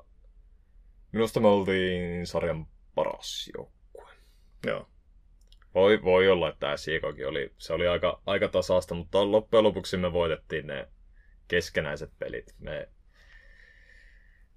minusta 1.12 1.40
me 1.40 1.48
oltiin 1.48 2.26
sarjan 2.26 2.66
paras 2.94 3.50
joukkue. 3.56 4.10
Joo. 4.66 4.88
Voi, 5.74 6.02
voi 6.02 6.28
olla, 6.28 6.48
että 6.48 6.60
tämä 6.60 6.76
Siikokin 6.76 7.28
oli, 7.28 7.52
se 7.58 7.72
oli 7.72 7.86
aika, 7.88 8.22
aika 8.26 8.48
tasaista, 8.48 8.94
mutta 8.94 9.32
loppujen 9.32 9.64
lopuksi 9.64 9.96
me 9.96 10.12
voitettiin 10.12 10.66
ne 10.66 10.88
keskenäiset 11.48 12.10
pelit. 12.18 12.54
Me 12.58 12.88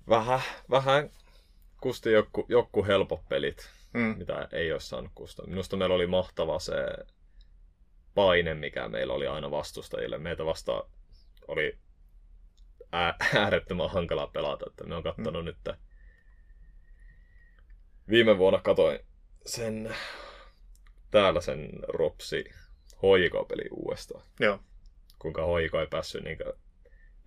vähän, 0.10 0.41
vähän 0.69 1.10
kusti 1.81 2.12
joku, 2.12 2.46
joku 2.50 2.86
helpot 2.86 3.29
pelit, 3.29 3.69
Mm. 3.93 4.15
mitä 4.17 4.48
ei 4.51 4.72
olisi 4.72 4.88
saanut 4.88 5.12
kustaa. 5.15 5.48
Minusta 5.48 5.77
meillä 5.77 5.96
oli 5.96 6.08
mahtava 6.08 6.60
se 6.60 6.74
paine, 8.15 8.53
mikä 8.53 8.88
meillä 8.88 9.13
oli 9.13 9.27
aina 9.27 9.51
vastustajille. 9.51 10.17
Meitä 10.17 10.46
vastaan 10.46 10.91
oli 11.48 11.77
äärettömän 13.36 13.89
hankala 13.89 14.27
pelata. 14.27 14.65
Että 14.67 14.84
me 14.84 14.96
on 14.96 15.03
kattonut 15.03 15.43
mm. 15.43 15.46
nyt, 15.46 15.58
että 15.58 15.77
viime 18.10 18.38
vuonna 18.38 18.60
katoin 18.60 19.00
sen 19.46 19.96
täällä 21.12 21.41
sen 21.41 21.69
Ropsi 21.88 22.46
hoiko-peli 23.01 23.65
uudestaan. 23.72 24.24
Joo. 24.39 24.60
Kuinka 25.19 25.46
hoiko 25.46 25.79
ei 25.79 25.88
päässyt 25.88 26.24
niinkö... 26.24 26.53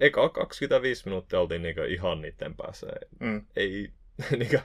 Eka 0.00 0.28
25 0.28 1.04
minuuttia 1.04 1.40
oltiin 1.40 1.62
niinkö 1.62 1.86
ihan 1.86 2.22
niiden 2.22 2.54
päässä. 2.54 2.86
Mm. 3.20 3.46
Ei, 3.56 3.92
niinkö, 4.38 4.60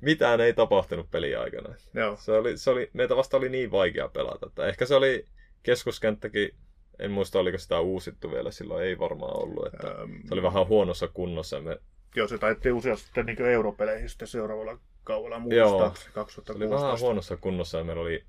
mitään 0.00 0.40
ei 0.40 0.52
tapahtunut 0.52 1.10
pelin 1.10 1.38
aikana. 1.38 1.74
Joo. 1.94 2.16
Se 2.16 2.32
oli, 2.32 2.58
se 2.58 2.70
oli, 2.70 2.90
meitä 2.92 3.16
vasta 3.16 3.36
oli 3.36 3.48
niin 3.48 3.70
vaikea 3.70 4.08
pelata. 4.08 4.46
Että 4.46 4.66
ehkä 4.66 4.86
se 4.86 4.94
oli 4.94 5.26
keskuskenttäkin, 5.62 6.54
en 6.98 7.10
muista 7.10 7.38
oliko 7.38 7.58
sitä 7.58 7.80
uusittu 7.80 8.30
vielä 8.30 8.50
silloin, 8.50 8.84
ei 8.84 8.98
varmaan 8.98 9.36
ollut. 9.42 9.66
Että 9.74 9.88
Ähm, 9.88 10.12
se 10.28 10.34
oli 10.34 10.42
vähän 10.42 10.66
huonossa 10.68 11.08
kunnossa. 11.08 11.60
Me, 11.60 11.78
Joo, 12.16 12.28
se 12.28 12.38
taittiin 12.38 12.72
uusia 12.74 12.96
sitten 12.96 13.26
niin 13.26 13.42
europeleihin 13.42 14.08
sitten 14.08 14.28
seuraavalla 14.28 14.78
kaudella 15.04 15.36
Joo. 15.36 15.68
muistaakseni 15.70 16.04
se 16.04 16.08
oli 16.10 16.24
2016. 16.24 16.86
vähän 16.86 17.00
huonossa 17.00 17.36
kunnossa 17.36 17.78
ja 17.78 17.84
meillä 17.84 18.02
oli 18.02 18.24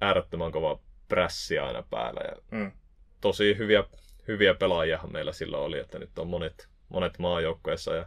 äärettömän 0.00 0.52
kova 0.52 0.78
prässi 1.08 1.58
aina 1.58 1.82
päällä. 1.90 2.20
Ja 2.20 2.36
Mm. 2.50 2.72
tosi 3.20 3.58
hyviä, 3.58 3.84
hyviä 4.28 4.54
pelaajia 4.54 5.00
meillä 5.12 5.32
silloin 5.32 5.62
oli, 5.62 5.78
että 5.78 5.98
nyt 5.98 6.18
on 6.18 6.26
monet, 6.26 6.68
monet 6.88 7.18
maajoukkueissa 7.18 7.94
ja 7.94 8.06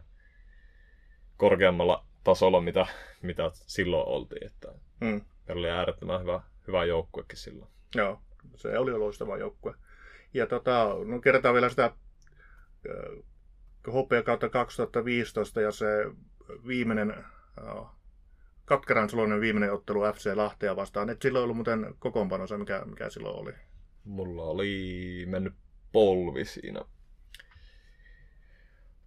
korkeammalla 1.37 2.05
tasolla, 2.23 2.61
mitä, 2.61 2.85
mitä 3.21 3.51
silloin 3.53 4.07
oltiin. 4.07 4.45
Että 4.47 4.67
Mm. 4.99 5.21
meillä 5.47 5.59
oli 5.59 5.69
äärettömän 5.69 6.21
hyvä, 6.21 6.41
hyvä 6.67 6.85
joukkuekin 6.85 7.37
silloin. 7.37 7.71
Joo, 7.95 8.19
se 8.55 8.77
oli 8.77 8.97
loistava 8.97 9.37
joukkue. 9.37 9.73
Ja 10.33 10.47
tota, 10.47 10.89
no 11.05 11.21
kerrotaan 11.21 11.53
vielä 11.53 11.69
sitä 11.69 11.91
hopea 13.93 14.23
kautta 14.23 14.49
2015 14.49 15.61
ja 15.61 15.71
se 15.71 15.87
viimeinen, 16.67 17.11
äh, 17.11 17.85
katkeran 18.65 19.09
suloinen 19.09 19.41
viimeinen 19.41 19.73
ottelu 19.73 20.01
FC 20.13 20.31
Lahtea 20.35 20.75
vastaan. 20.75 21.09
Et 21.09 21.21
silloin 21.21 21.43
ollut 21.43 21.57
muuten 21.57 21.95
kokoonpanossa, 21.99 22.57
mikä, 22.57 22.81
mikä 22.85 23.09
silloin 23.09 23.35
oli. 23.35 23.53
Mulla 24.03 24.43
oli 24.43 25.25
mennyt 25.27 25.53
polvi 25.91 26.45
siinä 26.45 26.81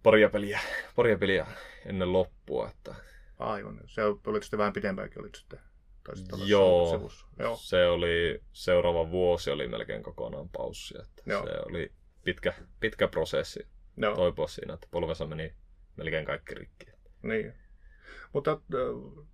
paria 0.03 0.29
peliä, 0.29 0.59
paria 0.95 1.17
peliä 1.17 1.47
ennen 1.85 2.13
loppua. 2.13 2.69
Että 2.69 2.95
Aivan. 3.39 3.81
Se 3.85 4.01
olit 4.03 4.43
sitten 4.43 4.57
vähän 4.59 4.73
pitempäänkin, 4.73 5.21
olit 5.21 5.35
sitten. 5.35 5.59
Joo. 6.45 6.97
sivussa. 6.97 7.25
Joo. 7.39 7.55
se 7.55 7.87
oli, 7.87 8.43
seuraava 8.53 9.11
vuosi 9.11 9.51
oli 9.51 9.67
melkein 9.67 10.03
kokonaan 10.03 10.49
paussi. 10.49 10.97
Että 11.01 11.21
Joo. 11.25 11.43
se 11.43 11.51
oli 11.69 11.91
pitkä, 12.23 12.53
pitkä 12.79 13.07
prosessi 13.07 13.67
Joo. 13.97 14.15
toipua 14.15 14.47
siinä, 14.47 14.73
että 14.73 14.87
polvessa 14.91 15.27
meni 15.27 15.53
melkein 15.97 16.25
kaikki 16.25 16.55
rikki. 16.55 16.85
Niin. 17.23 17.53
Mutta 18.33 18.51
äh, 18.51 19.25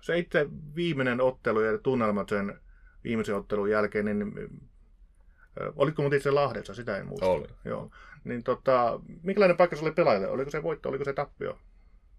se 0.00 0.18
itse 0.18 0.46
viimeinen 0.74 1.20
ottelu 1.20 1.60
ja 1.60 1.78
tunnelmat 1.78 2.28
sen 2.28 2.60
viimeisen 3.04 3.34
ottelun 3.34 3.70
jälkeen, 3.70 4.04
niin 4.04 4.22
äh, 4.22 5.72
olitko 5.76 6.02
muuten 6.02 6.16
itse 6.16 6.30
Lahdessa, 6.30 6.74
sitä 6.74 6.96
en 6.96 7.06
muista. 7.06 7.26
Oli. 7.26 7.48
Joo. 7.64 7.90
Niin 8.24 8.42
tota, 8.42 9.00
minkälainen 9.22 9.56
paikka 9.56 9.76
se 9.76 9.84
oli 9.84 9.92
pelaajille? 9.92 10.28
Oliko 10.28 10.50
se 10.50 10.62
voitto, 10.62 10.88
oliko 10.88 11.04
se 11.04 11.12
tappio? 11.12 11.58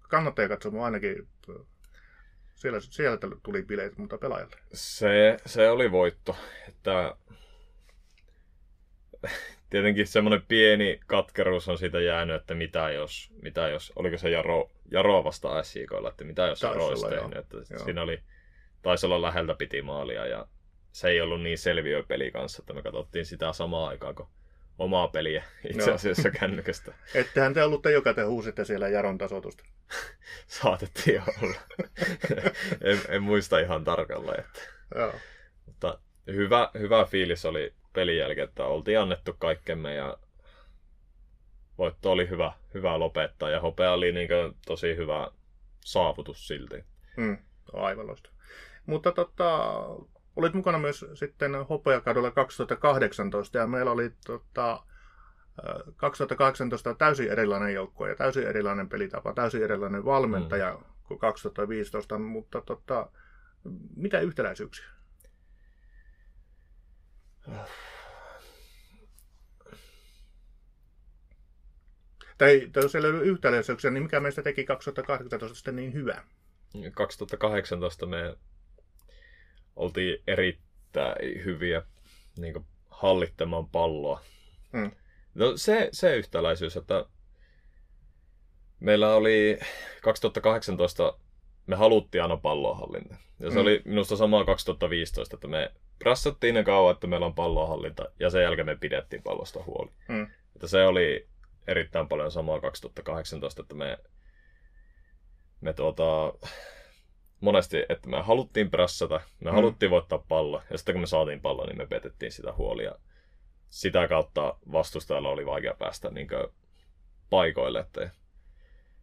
Kannattaja 0.09 0.47
katsomaan 0.50 0.85
ainakin. 0.85 1.27
Siellä, 2.55 2.79
siellä 2.79 3.17
tuli 3.43 3.63
bileet, 3.63 3.97
mutta 3.97 4.17
pelaajalle. 4.17 4.55
Se, 4.74 5.38
se 5.45 5.69
oli 5.69 5.91
voitto. 5.91 6.35
Että 6.67 7.15
tietenkin 9.69 10.07
semmoinen 10.07 10.41
pieni 10.47 11.00
katkeruus 11.07 11.69
on 11.69 11.77
siitä 11.77 12.01
jäänyt, 12.01 12.35
että 12.35 12.53
mitä 12.53 12.89
jos, 12.89 13.33
mitä 13.41 13.67
jos 13.67 13.93
oliko 13.95 14.17
se 14.17 14.29
Jaro, 14.29 14.71
Jaroa 14.91 15.24
vastaan 15.24 15.65
SJKlla, 15.65 16.09
että 16.09 16.24
mitä 16.24 16.47
jos 16.47 16.62
Jaro 16.62 16.85
olisi 16.85 17.05
olla, 17.05 17.15
joo. 17.15 17.29
tehnyt. 17.29 17.38
Että 17.38 17.74
Joo. 17.74 17.83
siinä 17.83 18.01
oli, 18.01 18.19
taisi 18.81 19.05
olla 19.05 19.21
läheltä 19.21 19.53
piti 19.53 19.81
maalia 19.81 20.25
ja 20.25 20.47
se 20.91 21.09
ei 21.09 21.21
ollut 21.21 21.41
niin 21.41 21.57
selviö 21.57 22.03
peli 22.03 22.31
kanssa, 22.31 22.62
että 22.62 22.74
me 22.74 22.81
katsottiin 22.81 23.25
sitä 23.25 23.53
samaa 23.53 23.88
aikaa 23.88 24.13
kuin 24.13 24.29
omaa 24.79 25.08
peliä 25.08 25.44
itse 25.70 25.91
asiassa 25.91 26.32
kännykästä. 26.32 26.94
Ettehän 27.15 27.53
te 27.53 27.63
ollut 27.63 27.82
te, 27.82 27.91
joka 27.91 28.13
te 28.13 28.24
huusitte 28.24 28.65
siellä 28.65 28.88
Jaron 28.88 29.17
tasotusta. 29.17 29.63
Saatettiin 30.48 31.22
olla. 31.44 31.60
en, 32.91 33.01
en, 33.10 33.24
muista 33.24 33.60
ihan 33.60 33.84
tarkalleen. 33.84 34.39
Että. 34.39 34.60
Joo. 34.96 35.13
Mutta 35.65 36.00
hyvä, 36.27 36.70
hyvä 36.79 37.05
fiilis 37.05 37.46
oli 37.46 37.74
pelin 37.94 38.17
jälkeen, 38.17 38.48
että 38.48 38.65
oltiin 38.65 39.00
annettu 39.00 39.36
kaikkemme 39.39 39.94
ja 39.94 40.17
voitto 41.77 42.12
oli 42.12 42.29
hyvä, 42.29 42.51
hyvä 42.74 43.00
lopettaa 43.00 43.50
ja 43.50 43.60
hopea 43.60 43.91
oli 43.91 44.12
niin 44.12 44.29
tosi 44.65 44.96
hyvä 44.96 45.27
saavutus 45.86 46.48
silti. 46.48 46.84
Mm, 47.17 47.38
aivan 47.74 48.08
loistava. 48.08 48.34
Mutta 48.86 49.12
tota, 49.12 49.74
olit 50.35 50.53
mukana 50.53 50.79
myös 50.79 51.05
sitten 51.13 51.65
Hopeakadulla 51.69 52.31
2018 52.31 53.57
ja 53.57 53.67
meillä 53.67 53.91
oli 53.91 54.13
tota, 54.25 54.71
äh, 54.71 55.93
2018 55.95 56.93
täysin 56.93 57.31
erilainen 57.31 57.73
joukkue 57.73 58.09
ja 58.09 58.15
täysin 58.15 58.47
erilainen 58.47 58.89
pelitapa, 58.89 59.33
täysin 59.33 59.63
erilainen 59.63 60.05
valmentaja 60.05 60.73
mm. 60.73 60.83
kuin 61.07 61.19
2015, 61.19 62.19
mutta 62.19 62.61
tota, 62.61 63.09
mitä 63.95 64.19
yhtäläisyyksiä? 64.19 64.85
Tai 72.37 72.69
tai 72.73 72.83
jos 72.83 72.95
ei 72.95 73.01
löydy 73.01 73.21
yhtäläisyyksiä, 73.21 73.91
niin 73.91 74.03
mikä 74.03 74.19
meistä 74.19 74.41
teki 74.41 74.65
2018 74.65 75.55
sitten 75.55 75.75
niin 75.75 75.93
hyvä? 75.93 76.23
2018 76.93 78.05
me 78.05 78.37
oltiin 79.75 80.24
erittäin 80.27 81.46
hyviä 81.46 81.82
niin 82.38 82.65
hallittamaan 82.89 83.67
palloa. 83.67 84.22
Mm. 84.72 84.91
No 85.36 85.58
se, 85.58 85.89
se 85.91 86.15
yhtäläisyys, 86.15 86.77
että 86.77 87.05
meillä 88.79 89.15
oli 89.15 89.60
2018, 90.01 91.17
me 91.67 91.75
haluttiin 91.75 92.22
aina 92.22 92.38
pallohallinta. 92.38 93.15
Ja 93.39 93.50
se 93.50 93.55
mm. 93.55 93.62
oli 93.62 93.82
minusta 93.86 94.17
samaa 94.17 94.46
2015, 94.46 95.36
että 95.36 95.48
me 95.48 95.72
prassattiin 96.00 96.55
ne 96.55 96.63
kauan, 96.63 96.94
että 96.94 97.08
meillä 97.08 97.25
on 97.25 97.36
pallohallinta, 97.36 98.05
ja 98.20 98.29
sen 98.29 98.44
jälkeen 98.44 98.65
me 98.65 98.75
pidettiin 98.75 99.24
pallosta 99.24 99.63
huoli. 99.63 99.91
Mm. 100.08 100.27
Että 100.55 100.67
se 100.67 100.86
oli 100.86 101.27
erittäin 101.67 102.08
paljon 102.08 102.32
samaa 102.32 102.62
2018, 102.62 103.62
että 103.62 103.75
me, 103.75 103.98
me 105.62 105.74
tuota, 105.74 106.34
monesti, 107.39 107.85
että 107.89 108.09
me 108.09 108.21
haluttiin 108.21 108.71
prässätä, 108.71 109.19
me 109.39 109.51
Mm. 109.51 109.55
haluttiin 109.55 109.91
voittaa 109.91 110.23
pallo, 110.27 110.61
ja 110.71 110.77
sitten 110.77 110.93
kun 110.95 111.01
me 111.01 111.07
saatiin 111.07 111.41
pallo, 111.41 111.65
niin 111.65 111.77
me 111.77 111.87
petettiin 111.87 112.31
sitä 112.31 112.53
huolia. 112.53 112.95
Sitä 113.69 114.07
kautta 114.07 114.57
vastustajalla 114.71 115.29
oli 115.29 115.45
vaikea 115.45 115.73
päästä 115.79 116.09
niin 116.09 116.27
paikoille. 117.29 117.79
Että 117.79 118.09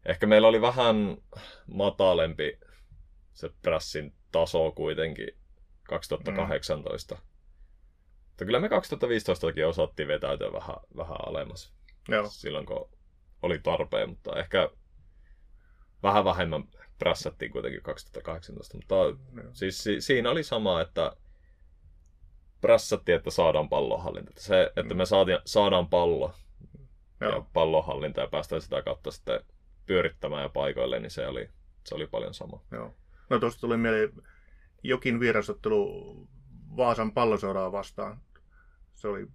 ehkä 0.07 0.27
meillä 0.27 0.49
oli 0.49 0.61
vähän 0.61 1.17
matalempi 1.67 2.59
se 3.33 3.51
prässin 3.63 4.15
taso 4.33 4.73
kuitenkin 4.73 5.29
2018. 5.83 7.19
Mutta 8.29 8.45
kyllä 8.45 8.61
me 8.61 8.69
2015 8.69 9.47
osattiin 9.67 10.09
vetäytyä 10.09 10.53
vähän, 10.53 10.77
vähän 10.97 11.29
alemmas 11.29 11.73
Joo. 12.09 12.27
silloin, 12.29 12.67
kun 12.67 12.89
oli 13.43 13.59
tarpeen, 13.59 14.09
mutta 14.09 14.39
ehkä 14.41 14.71
vähän 16.03 16.25
vähemmän 16.25 16.65
prässättiin 17.03 17.53
kuitenkin 17.53 17.83
2018. 17.83 18.77
Mutta 18.77 18.95
Joo. 18.95 19.51
siis 19.53 19.85
si- 19.85 20.01
siinä 20.01 20.31
oli 20.31 20.43
sama, 20.43 20.81
että 20.81 21.17
prässättiin, 22.61 23.17
että 23.17 23.31
saadaan 23.31 23.69
pallonhallinta. 23.69 24.33
Se, 24.37 24.73
että 24.77 24.95
me 24.95 25.07
saatiin, 25.07 25.39
saadaan 25.45 25.89
pallo 25.89 26.35
ja 27.21 27.29
Joo. 27.29 27.47
pallonhallinta 27.53 28.21
ja 28.21 28.27
päästään 28.27 28.63
sitä 28.63 28.83
kautta 28.83 29.11
sitten 29.11 29.41
pyörittämään 29.87 30.43
ja 30.43 30.49
paikoille, 30.49 31.01
niin 31.01 31.11
se 31.11 31.27
oli, 31.27 31.49
se 31.87 31.95
oli 31.95 32.07
paljon 32.07 32.35
sama. 32.35 32.63
Joo. 32.71 32.95
No 33.31 33.39
tuosta 33.39 33.61
tuli 33.61 33.77
mieleen 33.77 34.13
jokin 34.83 35.21
vierastottelu 35.21 36.29
Vaasan 36.77 37.13
palloseuraa 37.13 37.73
vastaan. 37.73 38.21
Se 38.95 39.09
oli, 39.09 39.27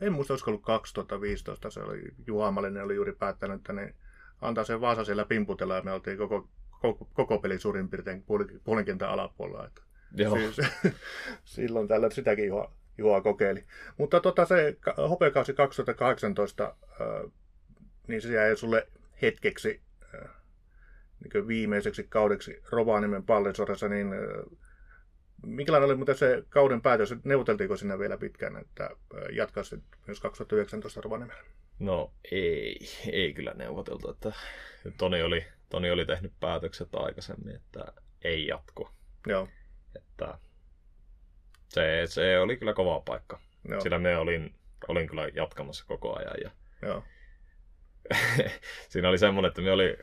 en 0.00 0.12
muista 0.12 0.32
olisiko 0.32 0.50
ollut 0.50 0.62
2015, 0.64 1.70
se 1.70 1.80
oli 1.80 2.02
Juha 2.26 2.50
Malinen 2.50 2.84
oli 2.84 2.94
juuri 2.94 3.12
päättänyt, 3.12 3.56
että 3.56 3.72
ne 3.72 3.94
antaa 4.40 4.64
sen 4.64 4.80
Vaasa 4.80 5.04
siellä 5.04 5.24
pimputella 5.24 5.76
ja 5.76 5.82
me 5.82 5.92
oltiin 5.92 6.18
koko, 6.18 6.48
koko, 6.80 7.08
koko 7.14 7.38
peli 7.38 7.58
suurin 7.58 7.88
piirtein 7.88 8.22
puoli- 8.22 8.60
puolenkentän 8.64 9.08
alapuolella. 9.08 9.66
Että 9.66 9.82
Joo, 10.16 10.36
Siis, 10.36 10.56
silloin 11.44 11.88
tällä 11.88 12.10
sitäkin 12.10 12.46
Juha, 12.46 12.72
Juha 12.98 13.20
kokeili. 13.20 13.64
Mutta 13.98 14.20
tota 14.20 14.44
se 14.46 14.76
ka- 14.80 14.94
hopeakausi 15.08 15.54
2018, 15.54 16.74
äh, 17.00 17.32
niin 18.08 18.22
se 18.22 18.32
jäi 18.32 18.56
sulle 18.56 18.88
hetkeksi 19.22 19.80
niin 21.34 21.48
viimeiseksi 21.48 22.06
kaudeksi 22.08 22.62
Rovaniemen 22.70 23.22
pallisorassa, 23.22 23.88
niin 23.88 24.08
minkälainen 25.46 25.86
oli 25.86 25.96
muuten 25.96 26.16
se 26.16 26.42
kauden 26.48 26.82
päätös? 26.82 27.14
Neuvoteltiinko 27.24 27.76
sinä 27.76 27.98
vielä 27.98 28.16
pitkään, 28.18 28.56
että 28.56 28.90
jatkaisit 29.32 29.80
myös 30.06 30.20
2019 30.20 31.00
Rovaniemellä? 31.00 31.42
no 31.78 32.12
ei, 32.32 32.78
ei 33.12 33.34
kyllä 33.34 33.52
neuvoteltu. 33.54 34.10
Että 34.10 34.32
Toni, 34.98 35.22
oli, 35.22 35.44
Toni 35.70 35.90
oli 35.90 36.06
tehnyt 36.06 36.32
päätökset 36.40 36.88
aikaisemmin, 36.94 37.56
että 37.56 37.92
ei 38.24 38.46
jatku. 38.46 38.88
Joo, 39.26 39.48
Että 39.96 40.38
se, 41.68 42.02
se 42.06 42.38
oli 42.38 42.56
kyllä 42.56 42.74
kova 42.74 43.00
paikka. 43.00 43.40
joo, 43.68 43.80
Sillä 43.80 43.98
me 43.98 44.16
olin, 44.16 44.54
olin 44.88 45.06
kyllä 45.06 45.28
jatkamassa 45.34 45.84
koko 45.88 46.18
ajan. 46.18 46.34
Ja 46.44 46.50
joo, 46.82 47.04
siinä 48.88 49.08
oli 49.08 49.18
semmoinen, 49.18 49.48
että 49.48 49.62
me 49.62 49.72
oli 49.72 49.96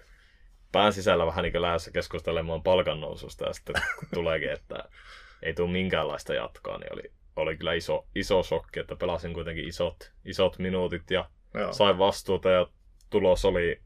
pään 0.72 0.94
sisällä 0.94 1.26
vähän 1.26 1.44
niin 1.44 1.62
lähdössä 1.62 1.92
keskustelemaan 1.92 2.64
palkannoususta 2.64 3.46
ja 3.46 3.54
sitten 3.54 3.76
tuleekin, 4.14 4.52
että 4.52 4.90
ei 5.42 5.54
tule 5.54 5.72
minkäänlaista 5.72 6.34
jatkoa, 6.34 6.78
niin 6.78 6.94
oli, 6.94 7.12
oli 7.36 7.58
kyllä 7.58 7.74
iso, 7.74 8.08
iso 8.16 8.44
shokki, 8.44 8.80
että 8.80 8.96
pelasin 8.96 9.34
kuitenkin 9.34 9.68
isot, 9.68 10.12
isot 10.26 10.60
minuutit 10.60 11.12
ja 11.12 11.30
joo. 11.54 11.74
sain 11.74 11.98
vastuuta 11.98 12.50
ja 12.50 12.68
tulos 13.10 13.46
oli, 13.46 13.82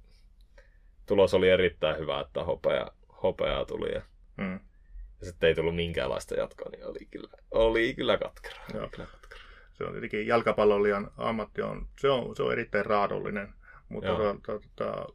tulos 1.12 1.34
oli 1.34 1.50
erittäin 1.50 1.98
hyvä, 1.98 2.20
että 2.20 2.44
hopea, 2.44 2.88
hopeaa 3.24 3.66
tuli 3.66 3.94
ja, 3.94 4.02
Mm, 4.38 4.60
ja 5.20 5.26
sitten 5.26 5.48
ei 5.48 5.56
tullut 5.56 5.76
minkäänlaista 5.76 6.36
jatkoa, 6.36 6.70
niin 6.72 6.86
oli 6.86 7.06
kyllä, 7.12 7.28
oli 7.52 7.94
kyllä 7.94 8.18
katkera. 8.18 8.56
Joo. 8.74 8.82
Oli 8.84 8.90
kyllä 8.90 9.08
katkera. 9.12 9.42
se 9.74 9.84
on 9.84 9.92
tietenkin 9.92 10.28
jalkapallolijan 10.28 11.12
ammatti 11.18 11.62
on, 11.62 11.88
se 12.00 12.10
on, 12.10 12.36
se 12.36 12.44
on 12.44 12.52
erittäin 12.52 12.86
raadollinen, 12.86 13.54
mutta 13.90 14.10
Joo. 14.10 14.18
tota, 14.18 14.60
tota, 14.76 15.06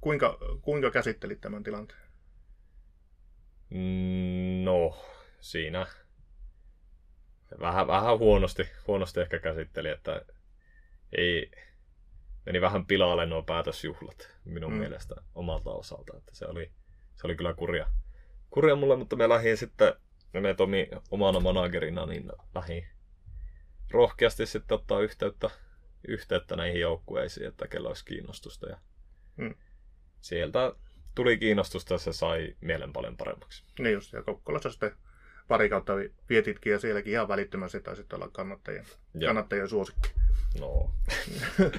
kuinka, 0.00 0.38
kuinka 0.62 0.90
käsittelit 0.90 1.40
tämän 1.40 1.62
tilanteen? 1.62 2.00
Mm, 3.70 4.64
No, 4.64 4.96
siinä 5.40 5.86
vähän, 7.60 7.86
vähän 7.86 8.18
huonosti, 8.18 8.68
huonosti 8.86 9.20
ehkä 9.20 9.38
käsitteli, 9.38 9.88
että 9.88 10.24
ei, 11.16 11.50
meni 12.46 12.60
vähän 12.60 12.86
pilalle 12.86 13.26
nuo 13.26 13.42
päätösjuhlat 13.42 14.30
minun 14.44 14.72
Mm. 14.72 14.78
mielestä 14.78 15.14
omalta 15.34 15.70
osalta. 15.70 16.16
Että 16.16 16.34
se, 16.34 16.46
oli, 16.46 16.70
se 17.14 17.26
oli 17.26 17.36
kyllä 17.36 17.54
kurja, 17.54 17.86
kurja 18.50 18.76
mulle, 18.76 18.96
mutta 18.96 19.16
me 19.16 19.28
lähdin 19.28 19.56
sitten, 19.56 19.94
me 20.32 20.54
Tomi 20.54 20.88
omana 21.10 21.40
managerina, 21.40 22.06
niin 22.06 22.32
lähdin 22.54 22.86
rohkeasti 23.90 24.46
sitten 24.46 24.74
ottaa 24.74 25.00
yhteyttä, 25.00 25.50
yhteyttä 26.08 26.56
näihin 26.56 26.80
joukkueisiin, 26.80 27.46
että 27.48 27.68
kello 27.68 27.88
olisi 27.88 28.04
kiinnostusta. 28.04 28.68
Ja 28.68 28.78
Mm. 29.36 29.54
sieltä 30.20 30.72
tuli 31.14 31.38
kiinnostusta 31.38 31.94
ja 31.94 31.98
se 31.98 32.12
sai 32.12 32.56
mielen 32.60 32.92
paljon 32.92 33.16
paremmaksi. 33.16 33.64
Niin 33.78 33.92
just, 33.92 34.12
ja 34.12 34.22
Kokkolassa 34.22 34.70
sitten 34.70 34.92
pari 35.48 35.68
kautta 35.68 35.96
vi- 35.96 36.12
vietitkin 36.28 36.72
ja 36.72 36.78
sielläkin 36.78 37.12
ihan 37.12 37.28
välittömästi 37.28 37.80
taisit 37.80 38.12
olla 38.12 38.28
kannattajien, 38.28 38.86
kannattajien 39.26 39.68
suosikki. 39.68 40.08
No, 40.60 40.90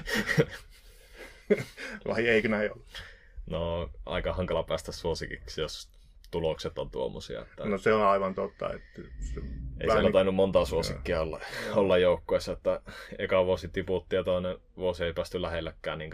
Vai 2.08 2.28
eikö 2.28 2.48
näin 2.48 2.72
ollut? 2.72 3.02
no, 3.46 3.90
aika 4.06 4.32
hankala 4.32 4.62
päästä 4.62 4.92
suosikiksi, 4.92 5.60
jos 5.60 5.90
tulokset 6.30 6.78
on 6.78 6.90
tuommoisia. 6.90 7.42
Että 7.42 7.64
No 7.64 7.78
se 7.78 7.92
on 7.92 8.02
aivan 8.06 8.34
totta. 8.34 8.72
Että 8.72 9.02
se, 9.20 9.40
ei 9.80 9.86
siellä 9.86 10.02
niin- 10.02 10.12
tainnut 10.12 10.34
montaa 10.34 10.64
suosikkia 10.64 11.20
olla, 11.20 11.40
olla 11.74 11.98
joukkueessa, 11.98 12.52
että 12.52 12.80
eka 13.18 13.46
vuosi 13.46 13.68
tiputti 13.68 14.16
ja 14.16 14.24
toinen 14.24 14.58
vuosi 14.76 15.04
ei 15.04 15.12
päästy 15.12 15.42
lähellekään 15.42 15.98
niin 15.98 16.12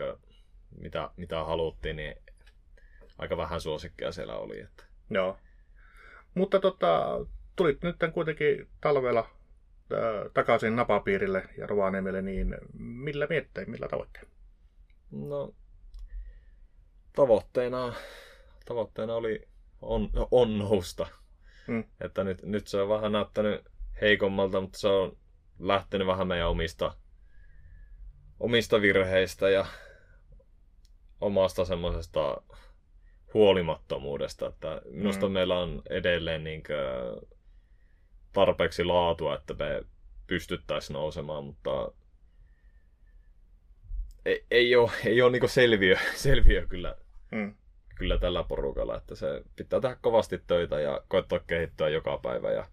mitä, 0.81 1.11
mitä 1.17 1.45
haluttiin, 1.45 1.97
niin 1.97 2.15
aika 3.19 3.37
vähän 3.37 3.61
suosikkia 3.61 4.13
siellä 4.13 4.37
oli. 4.37 4.61
Että. 4.61 4.85
Joo. 5.11 5.39
Mutta 6.35 6.61
tota, 6.61 7.07
tulit 7.57 7.83
nyt 7.83 7.97
kuitenkin 8.15 8.69
talvella 8.81 9.31
takaisin 10.35 10.77
napapiirille 10.77 11.49
ja 11.59 11.67
Rovaniemelle, 11.67 12.23
niin 12.23 12.55
millä 12.79 13.27
miettein, 13.31 13.71
millä 13.71 13.89
tavoittein? 13.89 14.29
No, 15.11 15.55
tavoitteena, 17.17 17.95
tavoitteena 18.67 19.15
oli 19.15 19.49
on, 19.83 20.11
on 20.31 20.59
nousta. 20.59 21.07
Mm. 21.67 21.85
Että 22.01 22.25
nyt, 22.25 22.43
nyt 22.43 22.67
se 22.67 22.81
on 22.81 22.89
vähän 22.89 23.13
näyttänyt 23.13 23.65
heikommalta, 24.01 24.61
mutta 24.61 24.79
se 24.79 24.89
on 24.89 25.17
lähtenyt 25.59 26.07
vähän 26.07 26.27
meidän 26.27 26.49
omista, 26.49 26.95
omista 28.41 28.81
virheistä 28.81 29.51
ja 29.51 29.67
omasta 31.21 31.65
semmoisesta 31.65 32.43
huolimattomuudesta. 33.35 34.47
Että 34.47 34.83
minusta 34.91 35.27
Mm. 35.29 35.33
meillä 35.33 35.59
on 35.59 35.83
edelleen 35.91 36.45
niin 36.45 36.63
tarpeeksi 38.33 38.85
laatua, 38.85 39.35
että 39.35 39.55
me 39.55 39.83
pystyttäisiin 40.27 40.95
nousemaan, 40.95 41.45
mutta 41.45 41.93
ei, 44.27 44.45
ei 44.51 44.77
ole, 44.77 44.91
ei 45.05 45.23
ole 45.23 45.33
niin 45.33 45.49
selviö, 45.49 45.97
selviö 46.15 46.67
kyllä, 46.67 46.97
Mm. 47.33 47.55
kyllä 47.95 48.19
tällä 48.19 48.43
porukalla, 48.45 48.97
että 48.97 49.15
se 49.15 49.43
pitää 49.57 49.81
tehdä 49.81 49.97
kovasti 50.01 50.43
töitä 50.47 50.81
ja 50.81 51.01
koettaa 51.09 51.39
kehittyä 51.39 51.89
joka 51.89 52.19
päivä. 52.19 52.53
Ja 52.53 52.67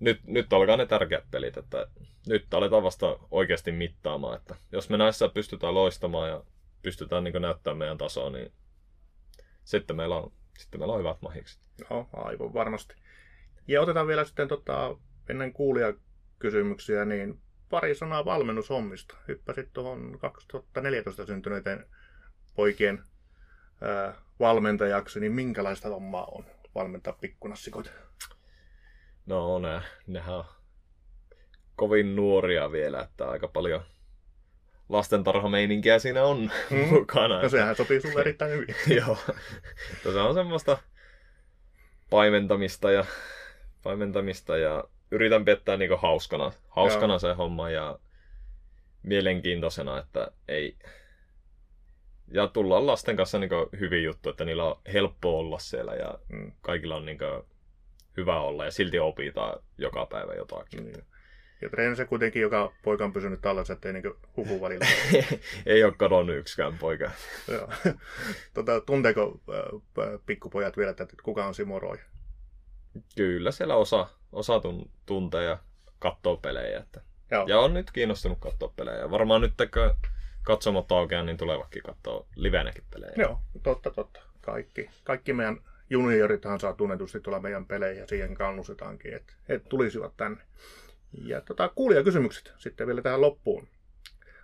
nyt, 0.00 0.20
nyt 0.26 0.52
alkaa 0.52 0.76
ne 0.76 0.86
tärkeät 0.86 1.24
pelit, 1.30 1.56
että 1.56 1.86
nyt 2.26 2.54
aletaan 2.54 2.82
vasta 2.82 3.18
oikeasti 3.30 3.72
mittaamaan, 3.72 4.36
että 4.36 4.56
jos 4.72 4.90
me 4.90 4.96
näissä 4.96 5.28
pystytään 5.28 5.74
loistamaan 5.74 6.28
ja 6.28 6.44
pystytään 6.82 7.24
niin 7.24 7.42
näyttämään 7.42 7.78
meidän 7.78 7.98
tasoa, 7.98 8.30
niin 8.30 8.52
sitten 9.64 9.96
meillä 9.96 10.16
on, 10.16 10.32
sitten 10.58 10.80
meillä 10.80 10.92
on 10.94 11.00
hyvät 11.00 11.22
mahikset. 11.22 11.60
Joo, 11.90 12.08
aivan 12.12 12.54
varmasti. 12.54 12.94
Ja 13.68 13.80
otetaan 13.80 14.06
vielä 14.06 14.24
sitten 14.24 14.48
tota, 14.48 14.96
ennen 15.28 15.52
kuulijakysymyksiä, 15.52 17.04
niin 17.04 17.40
pari 17.70 17.94
sanaa 17.94 18.24
valmennushommista. 18.24 19.16
Hyppäsit 19.28 19.72
tuohon 19.72 20.18
2014 20.20 21.26
syntyneiden 21.26 21.86
poikien 22.54 23.02
ää, 23.80 24.14
valmentajaksi, 24.40 25.20
niin 25.20 25.32
minkälaista 25.32 25.88
hommaa 25.88 26.24
on 26.24 26.44
valmentaa 26.74 27.12
pikkunassikoita? 27.12 27.90
No 29.26 29.58
ne, 29.58 29.82
nehän 30.06 30.34
on 30.34 30.44
kovin 31.76 32.16
nuoria 32.16 32.72
vielä, 32.72 33.00
että 33.00 33.28
aika 33.30 33.48
paljon 33.48 33.82
lastentarhameininkiä 34.88 35.98
siinä 35.98 36.24
on 36.24 36.50
Mm. 36.70 36.88
mukana. 36.98 37.28
No 37.28 37.34
että- 37.34 37.48
sehän 37.48 37.76
sopii 37.76 38.00
sulle 38.00 38.20
erittäin 38.26 38.50
hyvin. 38.52 38.74
Joo. 38.96 39.18
Että 39.92 40.12
se 40.12 40.18
on 40.20 40.34
semmoista 40.34 40.78
paimentamista 42.10 42.90
ja, 42.90 43.04
paimentamista 43.82 44.56
ja 44.56 44.84
yritän 45.10 45.44
piettää 45.44 45.76
niinku 45.76 45.96
hauskana, 45.96 46.52
hauskana 46.68 47.12
Joo. 47.12 47.18
se 47.18 47.32
homma 47.32 47.70
ja 47.70 47.98
mielenkiintoisena, 49.02 49.98
että 49.98 50.30
ei 50.48 50.76
ja 52.32 52.46
tullaan 52.46 52.86
lasten 52.86 53.16
kanssa 53.16 53.38
niin 53.38 53.50
hyvin 53.80 54.04
juttu, 54.04 54.28
että 54.30 54.44
niillä 54.44 54.64
on 54.64 54.80
helppo 54.92 55.38
olla 55.38 55.58
siellä 55.58 55.94
ja 55.94 56.18
Mm. 56.28 56.52
kaikilla 56.60 56.96
on 56.96 57.06
niin 57.06 57.18
hyvä 58.16 58.40
olla 58.40 58.64
ja 58.64 58.70
silti 58.70 58.98
opitaan 58.98 59.62
joka 59.78 60.06
päivä 60.06 60.34
jotakin. 60.34 60.84
Niin. 60.84 61.04
Ja 61.62 61.68
treenissä 61.70 62.04
kuitenkin 62.04 62.42
joka 62.42 62.72
poika 62.82 63.04
on 63.04 63.12
pysynyt 63.12 63.40
tallessa, 63.40 63.72
ettei 63.72 63.92
niinku 63.92 64.16
huku 64.36 64.60
välillä. 64.60 64.86
Ei 65.66 65.84
ole 65.84 65.92
kadonnut 65.96 66.36
yksikään 66.36 66.78
poika. 66.78 67.10
Tota, 68.54 68.80
tunteeko 68.80 69.40
äh, 69.48 70.20
pikkupojat 70.26 70.76
vielä, 70.76 70.90
että 70.90 71.06
kuka 71.22 71.46
on 71.46 71.54
Simo 71.54 71.78
Roy? 71.78 71.98
Kyllä 73.16 73.50
siellä 73.50 73.76
osa, 73.76 74.06
osa 74.32 74.60
tun, 74.60 74.90
tuntee 75.06 75.44
ja 75.44 75.58
katsoo 75.98 76.36
pelejä. 76.36 76.78
Että. 76.78 77.00
Joo. 77.30 77.46
Ja 77.48 77.60
on 77.60 77.74
nyt 77.74 77.90
kiinnostunut 77.90 78.38
katsoa 78.40 78.72
pelejä. 78.76 79.10
Varmaan 79.10 79.40
nyt 79.40 79.54
kun 79.56 80.10
katsomot 80.42 80.92
aukeaa, 80.92 81.22
niin 81.22 81.36
tulevakin 81.36 81.82
katsoa 81.82 82.26
livenäkin 82.36 82.84
pelejä. 82.90 83.12
Joo, 83.16 83.40
totta, 83.62 83.90
totta. 83.90 84.20
Kaikki, 84.40 84.90
kaikki 85.04 85.32
meidän 85.32 85.60
juniorithan 85.90 86.60
saa 86.60 86.72
tunnetusti 86.72 87.20
tulla 87.20 87.40
meidän 87.40 87.66
peleihin 87.66 88.00
ja 88.00 88.06
siihen 88.06 88.34
kannustetaankin, 88.34 89.14
että 89.14 89.32
et 89.48 89.68
tulisivat 89.68 90.16
tänne. 90.16 90.40
Ja 91.24 91.40
tota, 91.40 91.68
kuulijakysymykset 91.68 92.52
sitten 92.58 92.86
vielä 92.86 93.02
tähän 93.02 93.20
loppuun. 93.20 93.68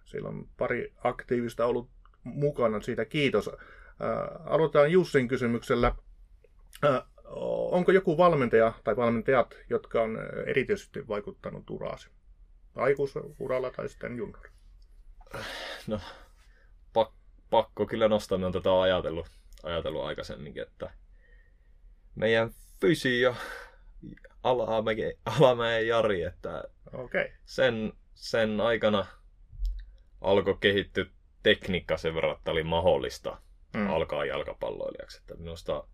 Siellä 0.04 0.28
on 0.28 0.48
pari 0.56 0.92
aktiivista 1.04 1.66
ollut 1.66 1.88
mukana, 2.24 2.80
siitä 2.80 3.04
kiitos. 3.04 3.48
Äh, 3.48 3.56
aloitetaan 4.44 4.92
Jussin 4.92 5.28
kysymyksellä. 5.28 5.94
Äh, 6.84 7.02
onko 7.70 7.92
joku 7.92 8.18
valmentaja 8.18 8.72
tai 8.84 8.96
valmentajat, 8.96 9.56
jotka 9.70 10.02
on 10.02 10.18
erityisesti 10.46 11.08
vaikuttanut 11.08 11.70
uraasi? 11.70 12.10
Aikuisuralla 12.76 13.70
tai 13.70 13.88
sitten 13.88 14.16
junior? 14.16 14.48
No, 15.86 16.00
pak, 16.92 17.12
pakko 17.50 17.86
kyllä 17.86 18.08
nostaa, 18.08 18.38
on 18.46 18.52
tätä 18.52 18.80
ajatellut, 18.80 19.26
ajatellut 19.62 20.04
aikaisemminkin, 20.04 20.62
että 20.62 20.90
meidän 22.14 22.50
fysio 22.80 23.34
Alamäen, 24.42 25.14
Alamäen 25.40 25.86
Jari, 25.86 26.22
että 26.22 26.64
okay. 26.92 27.28
sen, 27.44 27.92
sen 28.14 28.60
aikana 28.60 29.06
alkoi 30.20 30.56
kehittyä 30.60 31.04
tekniikka 31.42 31.96
sen 31.96 32.14
verran, 32.14 32.36
että 32.36 32.50
oli 32.50 32.62
mahdollista 32.62 33.40
mm. 33.74 33.90
alkaa 33.90 34.24
jalkapalloilijaksi. 34.24 35.18
Että 35.18 35.34
minusta 35.34 35.88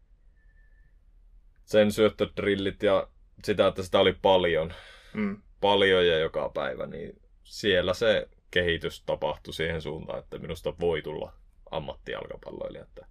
sen 1.65 1.93
syöttödrillit 1.93 2.83
ja 2.83 3.09
sitä, 3.45 3.67
että 3.67 3.83
sitä 3.83 3.99
oli 3.99 4.13
paljon, 4.23 4.75
mm. 5.15 5.43
paljon 5.61 6.07
ja 6.07 6.19
joka 6.19 6.49
päivä, 6.49 6.87
niin 6.87 7.23
siellä 7.45 7.95
se 7.95 8.29
kehitys 8.51 9.03
tapahtui 9.03 9.55
siihen 9.55 9.83
suuntaan, 9.83 10.19
että 10.19 10.39
minusta 10.39 10.75
voi 10.81 11.03
tulla 11.03 11.33
ammattijalkapalloilija. 11.71 12.83
Että 12.83 13.07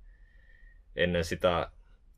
ennen 0.95 1.25
sitä 1.25 1.71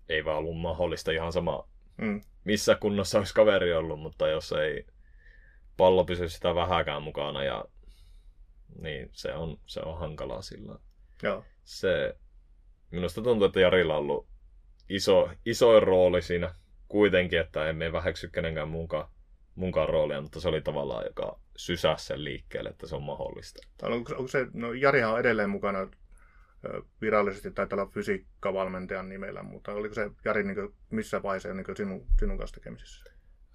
ei 0.10 0.26
vaan 0.26 0.38
ollut 0.38 0.58
mahdollista 0.60 1.12
ihan 1.12 1.34
sama, 1.34 1.68
mm. 1.98 2.22
missä 2.44 2.76
kunnossa 2.76 3.18
olisi 3.18 3.34
kaveri 3.34 3.74
ollut, 3.74 4.00
mutta 4.00 4.28
jos 4.28 4.52
ei 4.52 4.86
pallo 5.78 6.06
pysy 6.06 6.30
sitä 6.30 6.56
vähäkään 6.56 7.04
mukana, 7.04 7.44
ja, 7.44 7.66
niin 8.82 9.10
se 9.12 9.34
on, 9.34 9.60
se 9.66 9.80
on 9.80 10.00
hankalaa 10.00 10.42
sillä. 10.42 10.80
Joo. 11.24 11.46
Se, 11.64 12.18
minusta 12.92 13.22
tuntuu, 13.22 13.46
että 13.48 13.60
Jarilla 13.60 13.94
on 13.94 14.00
ollut 14.00 14.28
iso, 14.96 15.30
iso 15.46 15.80
rooli 15.80 16.22
siinä 16.22 16.56
kuitenkin, 16.88 17.40
että 17.40 17.70
emme 17.70 17.92
väheksy 17.92 18.28
kenenkään 18.28 18.68
muunkaan, 18.68 19.08
muunkaan 19.56 19.90
roolia, 19.90 20.22
mutta 20.22 20.40
se 20.40 20.50
oli 20.50 20.62
tavallaan, 20.62 21.06
joka 21.06 21.40
sysäsi 21.56 22.06
sen 22.06 22.24
liikkeelle, 22.24 22.70
että 22.70 22.88
se 22.88 22.96
on 22.96 23.04
mahdollista. 23.04 23.68
Onko, 23.82 24.14
onko 24.14 24.28
se, 24.28 24.48
no 24.54 24.74
Jarihan 24.74 25.14
on 25.14 25.20
edelleen 25.20 25.50
mukana 25.50 25.88
virallisesti 27.02 27.52
taitaa 27.52 27.80
olla 27.80 27.92
fysiikkavalmentajan 27.92 29.10
nimellä, 29.10 29.44
mutta 29.44 29.72
oliko 29.72 29.96
se 29.96 30.12
Jari 30.26 30.44
niin 30.44 30.76
missä 30.90 31.24
vaiheessa 31.24 31.54
niin 31.54 31.78
sinun, 31.78 32.06
sinun 32.20 32.38
kanssa 32.38 32.56
tekemisissä? 32.56 33.04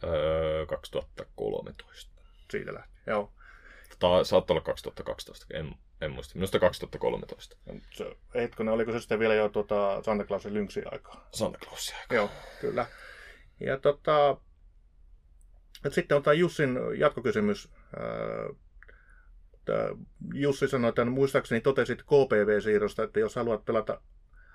Öö, 0.05 0.67
2013. 0.67 2.23
Siitä 2.51 2.75
lähti, 2.75 2.99
joo. 3.07 3.33
Tai 3.99 4.25
saattaa 4.25 4.55
olla 4.55 4.65
2012, 4.65 5.47
en, 5.55 5.75
en 6.01 6.11
muista. 6.11 6.35
Minusta 6.35 6.59
2013. 6.59 7.57
Se, 7.91 8.17
hetkonen, 8.35 8.75
oliko 8.75 8.93
se 8.93 9.01
sitten 9.01 9.19
vielä 9.19 9.35
jo 9.35 9.49
tuota 9.49 10.03
Santa 10.03 10.25
Clausin 10.25 10.55
lynksi 10.55 10.83
aikaa? 10.91 11.29
Santa 11.35 11.59
Clausin 11.59 11.97
aikaa. 11.97 12.17
Joo, 12.17 12.31
kyllä. 12.61 12.87
Ja 13.61 13.79
tota, 13.79 14.37
sitten 15.89 16.17
on 16.17 16.23
tämä 16.23 16.35
Jussin 16.35 16.79
jatkokysymys. 16.99 17.69
Jussi 20.35 20.69
sanoi, 20.69 20.89
että 20.89 21.05
muistaakseni 21.05 21.61
totesit 21.61 22.03
KPV-siirrosta, 22.03 23.03
että 23.03 23.21
jos 23.21 23.37
haluat 23.37 23.65
pelata 23.65 24.01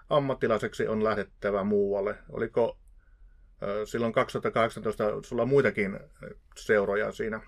ammattilaiseksi, 0.10 0.88
on 0.88 1.04
lähdettävä 1.04 1.64
muualle. 1.64 2.16
Oliko 2.30 2.78
silloin 3.86 4.14
2018 4.14 5.04
sulla 5.24 5.46
muitakin 5.46 6.00
seuroja 6.58 7.12
siinä 7.12 7.42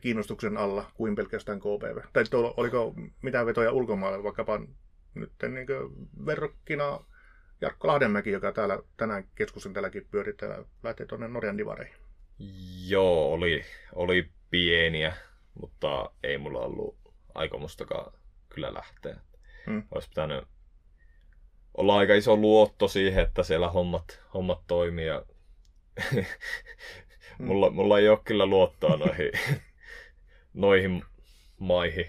kiinnostuksen 0.00 0.56
alla 0.56 0.90
kuin 0.94 1.14
pelkästään 1.14 1.60
KPV? 1.60 1.98
Tai 2.12 2.24
oliko 2.56 2.94
mitään 3.22 3.46
vetoja 3.46 3.72
ulkomaille, 3.72 4.22
vaikkapa 4.22 4.60
nyt 5.14 5.32
niin 5.48 5.66
verrokkina 6.26 7.04
Jarkko 7.60 7.88
Lahdenmäki, 7.88 8.30
joka 8.30 8.52
täällä 8.52 8.78
tänään 8.96 9.24
keskustelun 9.34 9.74
täälläkin 9.74 10.08
pyörittää, 10.10 10.64
lähtee 10.82 11.06
tuonne 11.06 11.28
Norjan 11.28 11.58
divareihin? 11.58 11.94
Joo, 12.88 13.32
oli, 13.32 13.64
oli 13.94 14.30
pieniä 14.50 15.12
mutta 15.60 16.10
ei 16.22 16.38
mulla 16.38 16.60
ollut 16.60 16.98
aikomustakaan 17.34 18.12
kyllä 18.48 18.74
lähteä. 18.74 19.16
Hmm. 19.66 19.82
Olisi 19.90 20.08
pitänyt 20.08 20.44
olla 21.74 21.96
aika 21.96 22.14
iso 22.14 22.36
luotto 22.36 22.88
siihen, 22.88 23.24
että 23.24 23.42
siellä 23.42 23.70
hommat, 23.70 24.22
hommat 24.34 24.60
toimii. 24.66 25.06
Ja 25.06 25.26
mulla, 27.40 27.70
mulla 27.70 27.98
ei 27.98 28.08
ole 28.08 28.18
kyllä 28.24 28.46
luottoa 28.46 28.96
noihin, 28.96 29.32
noihin 30.54 31.04
maihin. 31.58 32.06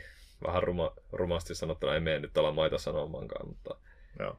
Vähän 0.47 0.63
ruma, 0.63 0.91
rumasti 1.11 1.55
sanottuna, 1.55 1.93
ei 1.93 1.99
mene 1.99 2.19
nyt 2.19 2.37
olla 2.37 2.51
maita 2.51 2.77
sanomaankaan, 2.77 3.47
mutta 3.47 3.75
Joo. 4.19 4.37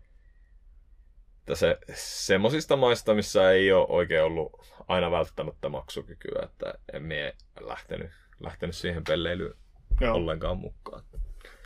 Että 1.39 1.55
se, 1.55 1.79
semmoisista 1.95 2.77
maista, 2.77 3.15
missä 3.15 3.51
ei 3.51 3.73
ole 3.73 3.87
oikein 3.89 4.23
ollut 4.23 4.75
aina 4.89 5.11
välttämättä 5.11 5.69
maksukykyä, 5.69 6.43
että 6.43 6.75
en 6.93 7.03
mie 7.03 7.37
lähtenyt 7.61 8.11
lähtenyt 8.41 8.77
siihen 8.77 9.05
pelleilyyn 9.05 9.55
Joo. 10.01 10.15
ollenkaan 10.15 10.57
mukaan. 10.57 11.05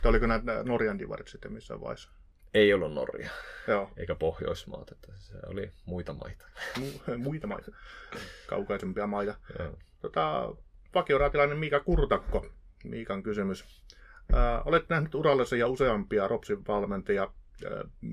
Tai 0.01 0.09
oliko 0.09 0.27
nämä 0.27 0.63
Norjan 0.63 0.99
divarit 0.99 1.27
sitten 1.27 1.53
missään 1.53 1.81
vaiheessa? 1.81 2.09
Ei 2.53 2.73
ollut 2.73 2.93
Norja. 2.93 3.29
Joo. 3.67 3.91
Eikä 3.97 4.15
Pohjoismaat, 4.15 4.91
että 4.91 5.11
se 5.15 5.33
oli 5.47 5.71
muita 5.85 6.13
maita. 6.13 6.45
muita 7.17 7.47
maita. 7.47 7.71
Kaukaisempia 8.47 9.07
maita. 9.07 9.35
Joo. 9.59 9.77
Tota, 10.01 10.55
vakioraatilainen 10.95 11.57
Miika 11.57 11.79
Kurtakko. 11.79 12.45
Miikan 12.83 13.23
kysymys. 13.23 13.83
Äh, 14.33 14.67
olet 14.67 14.89
nähnyt 14.89 15.15
urallesi 15.15 15.59
ja 15.59 15.67
useampia 15.67 16.27
Ropsin 16.27 16.67
valmentajia. 16.67 17.31
Äh, 17.65 18.11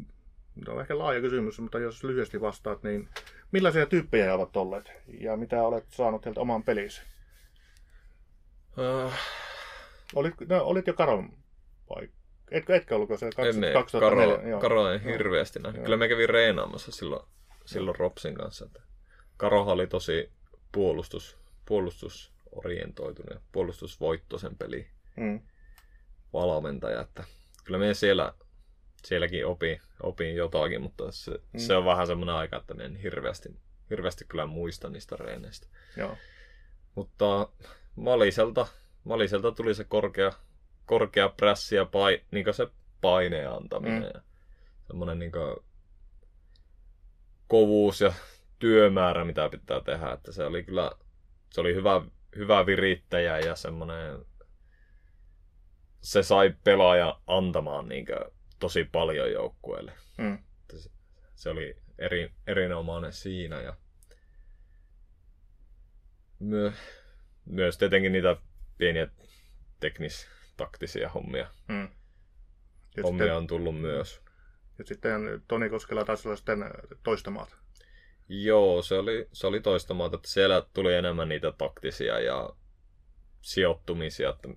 on 0.68 0.80
ehkä 0.80 0.98
laaja 0.98 1.20
kysymys, 1.20 1.60
mutta 1.60 1.78
jos 1.78 2.04
lyhyesti 2.04 2.40
vastaat, 2.40 2.82
niin 2.82 3.08
millaisia 3.52 3.86
tyyppejä 3.86 4.34
ovat 4.34 4.56
olleet 4.56 4.92
ja 5.20 5.36
mitä 5.36 5.62
olet 5.62 5.84
saanut 5.90 6.24
heiltä 6.24 6.40
oman 6.40 6.62
pelisi? 6.62 7.02
Uh, 8.78 9.12
olit, 10.14 10.34
no, 10.48 10.64
olit 10.64 10.86
jo 10.86 10.94
Karon 10.94 11.32
vai? 11.90 12.08
Etkö, 12.50 12.76
etkö 12.76 12.94
ollut 12.94 13.08
se 13.18 13.30
2004? 13.36 14.42
Karo, 14.42 14.60
Karo 14.60 14.92
ei 14.92 15.04
hirveästi 15.04 15.58
nähnyt. 15.58 15.82
Kyllä 15.82 15.96
me 15.96 16.08
kävin 16.08 16.28
reenaamassa 16.28 16.92
silloin, 16.92 17.26
silloin 17.64 17.98
Ropsin 17.98 18.34
kanssa. 18.34 18.64
Että 18.64 18.82
Karohan 19.36 19.74
oli 19.74 19.86
tosi 19.86 20.32
puolustus, 20.72 21.36
puolustusorientoitunut 21.66 23.34
ja 23.34 23.40
puolustusvoittoisen 23.52 24.56
peli 24.56 24.86
mm. 25.16 25.40
valmentaja. 26.32 27.00
Että 27.00 27.24
kyllä 27.64 27.78
me 27.78 27.94
siellä, 27.94 28.34
sielläkin 29.04 29.46
opin, 29.46 29.80
opin 30.02 30.36
jotakin, 30.36 30.82
mutta 30.82 31.12
se, 31.12 31.30
mm. 31.30 31.58
se 31.58 31.76
on 31.76 31.84
vähän 31.84 32.06
semmoinen 32.06 32.34
aika, 32.34 32.56
että 32.56 32.74
en 32.84 32.96
hirveästi, 32.96 33.48
hirveästi 33.90 34.24
kyllä 34.28 34.46
muista 34.46 34.90
niistä 34.90 35.16
reeneistä. 35.16 35.66
Joo. 35.96 36.16
Mutta 36.94 37.48
Maliselta, 37.96 38.66
Maliselta 39.04 39.52
tuli 39.52 39.74
se 39.74 39.84
korkea, 39.84 40.32
korkea 40.86 41.28
prässi 41.28 41.76
ja 41.76 41.84
pai, 41.84 42.22
niin 42.30 42.54
se 42.54 42.68
paineen 43.00 43.50
antaminen. 43.50 44.02
Mm. 44.02 44.10
Ja 44.14 44.20
semmoinen 44.86 45.18
niin 45.18 45.32
kovuus 47.48 48.00
ja 48.00 48.12
työmäärä, 48.58 49.24
mitä 49.24 49.48
pitää 49.48 49.80
tehdä. 49.80 50.12
Että 50.12 50.32
se 50.32 50.44
oli 50.44 50.62
kyllä 50.62 50.90
se 51.54 51.60
oli 51.60 51.74
hyvä, 51.74 52.02
hyvä 52.36 52.66
virittäjä 52.66 53.38
ja 53.38 53.56
semmoinen 53.56 54.24
se 56.00 56.22
sai 56.22 56.54
pelaaja 56.64 57.20
antamaan 57.26 57.88
niin 57.88 58.06
tosi 58.58 58.84
paljon 58.84 59.32
joukkueelle. 59.32 59.92
Mm. 60.18 60.38
Se, 60.74 60.90
se 61.34 61.50
oli 61.50 61.76
eri, 61.98 62.32
erinomainen 62.46 63.12
siinä 63.12 63.60
ja 63.60 63.76
myö, 66.38 66.72
myös 67.44 67.78
tietenkin 67.78 68.12
niitä 68.12 68.36
pieniä 68.78 69.08
teknis-taktisia 70.56 71.08
hommia. 71.08 71.50
Mm. 71.68 71.88
Ja 72.96 73.02
hommia 73.02 73.24
sitten, 73.24 73.36
on 73.36 73.46
tullut 73.46 73.80
myös. 73.80 74.20
ja 74.78 74.84
sitten 74.84 75.42
Toni 75.48 75.70
Koskela 75.70 76.04
taisi 76.04 76.28
olla 76.28 76.36
sitten 76.36 76.64
toista 77.02 77.30
maata. 77.30 77.56
Joo, 78.28 78.82
se 78.82 78.94
oli, 78.94 79.28
se 79.32 79.46
oli 79.46 79.60
toista 79.60 79.94
maata, 79.94 80.16
että 80.16 80.28
siellä 80.28 80.62
tuli 80.74 80.94
enemmän 80.94 81.28
niitä 81.28 81.52
taktisia 81.52 82.20
ja 82.20 82.50
sijoittumisia, 83.42 84.30
että 84.30 84.48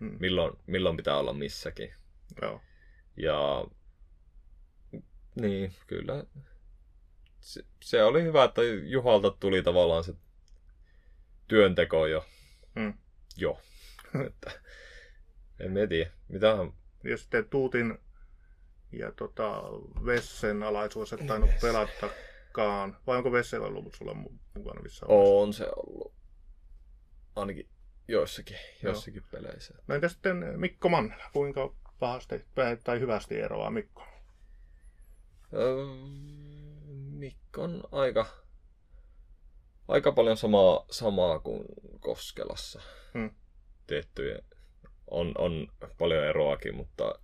Hmm. 0.00 0.16
milloin, 0.20 0.52
milloin 0.66 0.96
pitää 0.96 1.16
olla 1.16 1.32
missäkin. 1.32 1.94
Joo. 2.42 2.60
Ja 3.16 3.66
niin, 5.34 5.74
kyllä. 5.86 6.24
Se, 7.40 7.64
se 7.82 8.04
oli 8.04 8.22
hyvä, 8.22 8.44
että 8.44 8.62
Juhalta 8.62 9.30
tuli 9.30 9.62
tavallaan 9.62 10.04
se 10.04 10.14
työnteko 11.48 12.06
jo. 12.06 12.26
Hmm. 12.78 12.94
Jo. 13.36 13.60
että, 14.26 14.50
en 15.60 15.72
mä 15.72 15.86
tiedä. 15.86 16.10
Mitähän 16.28 16.72
Ja 17.04 17.16
sitten 17.16 17.48
Tuutin 17.48 17.98
ja 18.92 19.12
tota, 19.12 19.62
Vessen 20.06 20.62
alaisuudessa 20.62 21.16
et 21.20 21.26
tainnut 21.26 21.50
Vesse. 21.50 21.66
pelatakaan. 21.66 22.96
Vai 23.06 23.16
onko 23.16 23.32
Vessellä 23.32 23.66
ollut 23.66 23.94
sulla 23.94 24.12
mu- 24.12 24.38
mukana 24.54 24.80
missä 24.80 25.06
vaiheessa? 25.06 25.32
on 25.34 25.52
se 25.52 25.66
ollut. 25.76 26.14
Ainakin 27.36 27.68
joissakin, 28.08 28.56
joissakin 28.82 29.22
peleissä. 29.30 29.74
No 29.86 29.94
entä 29.94 30.08
sitten 30.08 30.60
Mikko 30.60 30.88
Mannela? 30.88 31.24
Kuinka 31.32 31.74
pahasti 31.98 32.44
tai 32.84 33.00
hyvästi 33.00 33.40
eroaa 33.40 33.70
Mikko? 33.70 34.02
Öö, 35.54 35.84
Mikko 37.10 37.62
on 37.62 37.84
aika, 37.92 38.26
aika 39.88 40.12
paljon 40.12 40.36
samaa, 40.36 40.86
samaa 40.90 41.38
kuin 41.38 41.64
Koskelassa. 42.00 42.82
Hmm. 43.14 43.30
Tiettyjä. 43.86 44.38
On, 45.10 45.32
on 45.38 45.68
paljon 45.98 46.24
eroakin, 46.24 46.74
mutta 46.74 47.14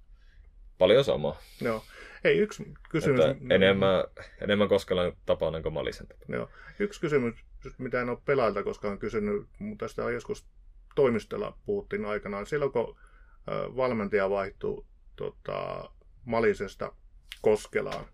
paljon 0.79 1.05
samaa. 1.05 1.41
Joo. 1.61 1.85
Hei, 2.25 2.39
yksi 2.39 2.75
kysymys. 2.91 3.25
Että 3.25 3.55
enemmän, 3.55 4.05
enemmän 4.41 4.69
Koskelan 4.69 5.13
tapainen 5.27 5.63
kuin 5.63 5.73
Malisen 5.73 6.07
tapainen. 6.07 6.39
Joo. 6.39 6.51
Yksi 6.79 7.01
kysymys, 7.01 7.35
mitä 7.79 8.01
en 8.01 8.09
ole 8.09 8.19
pelaajilta 8.25 8.63
koskaan 8.63 8.99
kysynyt, 8.99 9.47
mutta 9.59 9.85
tästä 9.85 10.11
joskus 10.11 10.47
toimistolla 10.95 11.59
puhuttiin 11.67 12.05
aikanaan. 12.05 12.47
Silloin 12.47 12.73
kun 12.73 12.97
valmentaja 13.77 14.31
vaihtui 14.31 14.85
tota, 15.17 15.91
Malisesta 16.25 16.93
Koskelaan, 17.43 18.07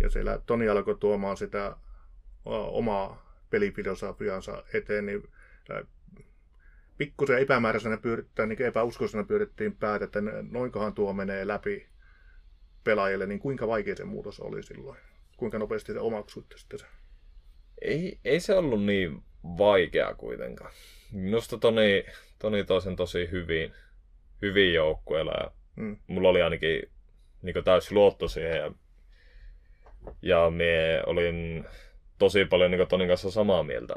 ja 0.00 0.10
siellä 0.10 0.40
Toni 0.46 0.68
alkoi 0.68 0.96
tuomaan 1.00 1.36
sitä 1.36 1.76
omaa 2.44 3.32
pelifilosofiansa 3.50 4.64
eteen, 4.74 5.06
niin 5.06 5.28
pikkusen 7.06 7.38
epämääräisenä 7.38 7.96
pyörittää, 7.96 8.46
niin 8.46 8.62
epäuskoisena 8.62 9.24
pyörittiin 9.24 9.76
päätä, 9.76 10.04
että 10.04 10.20
noinkohan 10.50 10.94
tuo 10.94 11.12
menee 11.12 11.46
läpi 11.46 11.86
pelaajille, 12.84 13.26
niin 13.26 13.40
kuinka 13.40 13.66
vaikea 13.68 13.96
se 13.96 14.04
muutos 14.04 14.40
oli 14.40 14.62
silloin? 14.62 14.98
Kuinka 15.36 15.58
nopeasti 15.58 15.92
se 15.92 16.00
omaksuitte 16.00 16.58
sitten 16.58 16.78
sen? 16.78 16.88
Ei, 17.82 18.18
ei 18.24 18.40
se 18.40 18.54
ollut 18.54 18.84
niin 18.84 19.22
vaikea 19.58 20.14
kuitenkaan. 20.14 20.72
Minusta 21.12 21.58
Toni, 21.58 22.04
Toni 22.38 22.64
toi 22.64 22.82
sen 22.82 22.96
tosi 22.96 23.30
hyvin, 23.30 23.72
hyvin 24.42 24.74
joukkueella 24.74 25.32
ja 25.32 25.50
Mm. 25.76 25.96
mulla 26.06 26.28
oli 26.28 26.42
ainakin 26.42 26.82
niin 27.42 27.64
täysi 27.64 27.94
luotto 27.94 28.28
siihen 28.28 28.56
ja, 28.56 28.72
ja 30.22 30.50
mie 30.50 31.02
olin 31.06 31.64
tosi 32.18 32.44
paljon 32.44 32.70
niin 32.70 32.88
Tonin 32.88 33.08
kanssa 33.08 33.30
samaa 33.30 33.62
mieltä, 33.62 33.96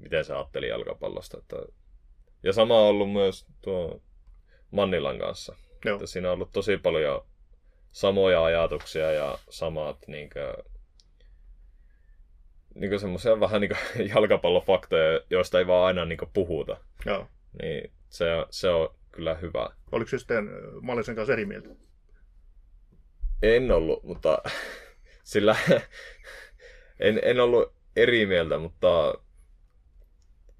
miten 0.00 0.24
se 0.24 0.34
ajatteli 0.34 0.68
jalkapallosta. 0.68 1.38
Että, 1.38 1.56
ja 2.42 2.52
sama 2.52 2.80
on 2.80 2.88
ollut 2.88 3.12
myös 3.12 3.46
tuo 3.62 4.02
Mannilan 4.70 5.18
kanssa. 5.18 5.56
Joo. 5.84 5.94
Että 5.96 6.06
siinä 6.06 6.28
on 6.28 6.34
ollut 6.34 6.52
tosi 6.52 6.76
paljon 6.76 7.26
samoja 7.92 8.44
ajatuksia 8.44 9.12
ja 9.12 9.38
samat 9.50 9.98
niin 10.06 10.30
kuin, 10.30 10.72
niin 12.74 13.00
semmoisia 13.00 13.40
vähän 13.40 13.60
niin 13.60 14.10
jalkapallofaktoja, 14.14 15.20
joista 15.30 15.58
ei 15.58 15.66
vaan 15.66 15.86
aina 15.86 16.04
niin 16.04 16.18
puhuta. 16.32 16.76
Joo. 17.06 17.26
Niin 17.62 17.92
se, 18.08 18.26
se 18.50 18.68
on 18.68 18.94
kyllä 19.12 19.34
hyvä. 19.34 19.70
Oliko 19.92 20.08
se 20.08 20.18
sitten 20.18 20.48
ö, 20.48 20.80
Malisen 20.80 21.16
kanssa 21.16 21.32
eri 21.32 21.46
mieltä? 21.46 21.68
En 23.42 23.70
ollut, 23.70 24.02
mutta 24.02 24.38
sillä 25.24 25.56
en, 27.00 27.20
en 27.22 27.40
ollut 27.40 27.74
eri 27.96 28.26
mieltä, 28.26 28.58
mutta 28.58 29.14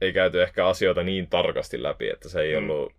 ei 0.03 0.13
käyty 0.13 0.43
ehkä 0.43 0.67
asioita 0.67 1.03
niin 1.03 1.31
tarkasti 1.31 1.83
läpi, 1.83 2.09
että 2.11 2.29
se 2.29 2.41
ei 2.41 2.61
Mm. 2.61 2.71
ollut... 2.71 2.93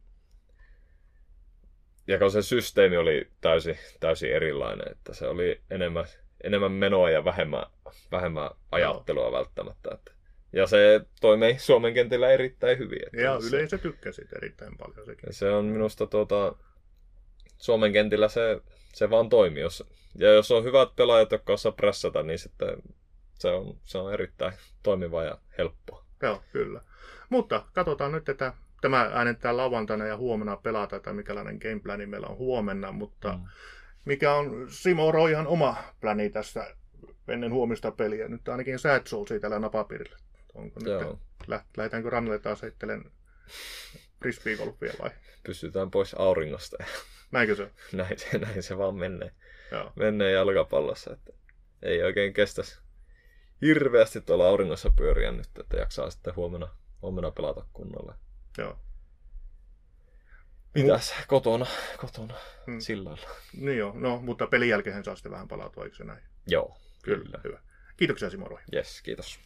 Ja 2.08 2.20
kun 2.20 2.32
se 2.32 2.42
systeemi 2.42 2.98
oli 2.98 3.28
täysin, 3.42 3.78
täysin 4.00 4.32
erilainen, 4.34 4.92
että 4.92 5.14
se 5.14 5.28
oli 5.28 5.62
enemmän, 5.70 6.06
enemmän 6.44 6.72
menoa 6.72 7.10
ja 7.10 7.26
vähemmän, 7.26 7.66
vähemmän 8.12 8.50
ajattelua 8.72 9.32
välttämättä. 9.32 9.90
Että. 9.94 10.12
Ja 10.54 10.68
se 10.68 11.02
toimi 11.22 11.56
Suomen 11.60 11.94
kentillä 11.94 12.30
erittäin 12.32 12.78
hyvin. 12.78 13.06
Että 13.06 13.22
Ja 13.22 13.42
se, 13.42 13.48
yleisö 13.48 13.78
tykkäsit 13.78 14.34
erittäin 14.34 14.78
paljon 14.78 15.06
sekin. 15.06 15.34
se 15.34 15.50
on 15.50 15.66
minusta 15.66 16.08
tuota, 16.08 16.56
Suomen 17.58 17.94
kentillä 17.94 18.28
se, 18.28 18.62
se 18.94 19.10
vaan 19.10 19.30
toimii. 19.30 19.62
Jos, 19.62 19.84
ja 20.18 20.34
jos 20.34 20.52
on 20.52 20.64
hyvät 20.64 20.96
pelaajat, 20.96 21.32
jotka 21.32 21.54
osaa 21.54 21.72
pressata, 21.72 22.24
niin 22.24 22.40
sitten 22.40 22.70
se 23.40 23.50
on, 23.50 23.80
se 23.84 23.98
on 23.98 24.14
erittäin 24.14 24.54
toimiva 24.84 25.24
ja 25.24 25.38
helppoa. 25.58 26.03
Joo, 26.24 26.44
kyllä. 26.54 26.82
Mutta 27.30 27.66
katsotaan 27.74 28.12
nyt, 28.12 28.30
että 28.30 28.54
tämä 28.82 29.12
äänetään 29.14 29.58
lauantaina 29.58 30.06
ja 30.06 30.18
huomenna 30.18 30.58
pelata, 30.58 30.96
että 30.96 31.14
mikälainen 31.14 31.58
gameplani 31.62 32.06
meillä 32.06 32.28
on 32.28 32.38
huomenna, 32.38 32.92
mutta 32.92 33.32
Mm. 33.34 33.44
mikä 34.06 34.34
on 34.34 34.66
Simo 34.70 35.12
Roihan 35.12 35.48
oma 35.48 35.76
pläni 36.02 36.30
tässä 36.30 36.76
ennen 37.28 37.52
huomista 37.54 37.92
peliä? 37.92 38.28
Nyt 38.28 38.50
ainakin 38.50 38.80
säät 38.80 39.08
sousii 39.08 39.40
täällä 39.40 39.60
napapiirillä. 39.60 40.18
Onko 40.54 40.80
nyt, 40.80 40.90
Joo, 41.02 41.20
lä- 41.48 41.66
lähdetäänkö 41.78 42.10
rannalle 42.10 42.40
taas 42.40 42.62
heittelen 42.62 43.04
frisbeegolfia 44.20 44.94
vai? 45.02 45.10
pysytään 45.46 45.92
pois 45.92 46.14
auringosta 46.14 46.78
Näinkö 47.32 47.56
se? 47.56 47.72
näin, 47.98 48.20
se- 48.20 48.38
näin 48.38 48.64
se 48.64 48.78
vaan 48.78 48.96
menee, 48.96 49.32
Joo. 49.72 49.94
menee 49.96 50.32
jalkapallossa. 50.32 51.14
Että 51.14 51.34
ei 51.82 52.04
oikein 52.04 52.34
kestäisi 52.34 52.80
hirveästi 53.62 54.22
tuolla 54.22 54.48
auringossa 54.48 54.90
pyöriä 54.96 55.32
nyt, 55.32 55.50
että 55.60 55.78
jaksaa 55.78 56.10
sitten 56.10 56.36
huomenna, 56.36 56.68
huomenna 57.02 57.32
pelata 57.32 57.66
kunnolla. 57.74 58.16
Joo. 58.58 58.80
Mitäs 60.76 61.14
kotona, 61.28 61.66
kotona 62.02 62.34
Mm. 62.68 62.80
sillä 62.80 63.10
lailla. 63.10 63.30
Niin 63.54 63.78
joo, 63.78 63.92
no, 63.96 64.20
mutta 64.22 64.48
pelin 64.48 64.70
jälkeen 64.70 65.04
saa 65.04 65.16
sitten 65.16 65.32
vähän 65.32 65.48
palautua, 65.48 65.84
eikö 65.84 65.96
se 65.96 66.04
näin? 66.04 66.24
Joo, 66.48 66.78
Kyllä, 67.04 67.24
kyllä. 67.26 67.40
hyvä. 67.44 67.60
Kiitoksia 67.98 68.30
Simo 68.30 68.48
Roiha. 68.48 68.66
Yes, 68.74 69.02
kiitos. 69.02 69.40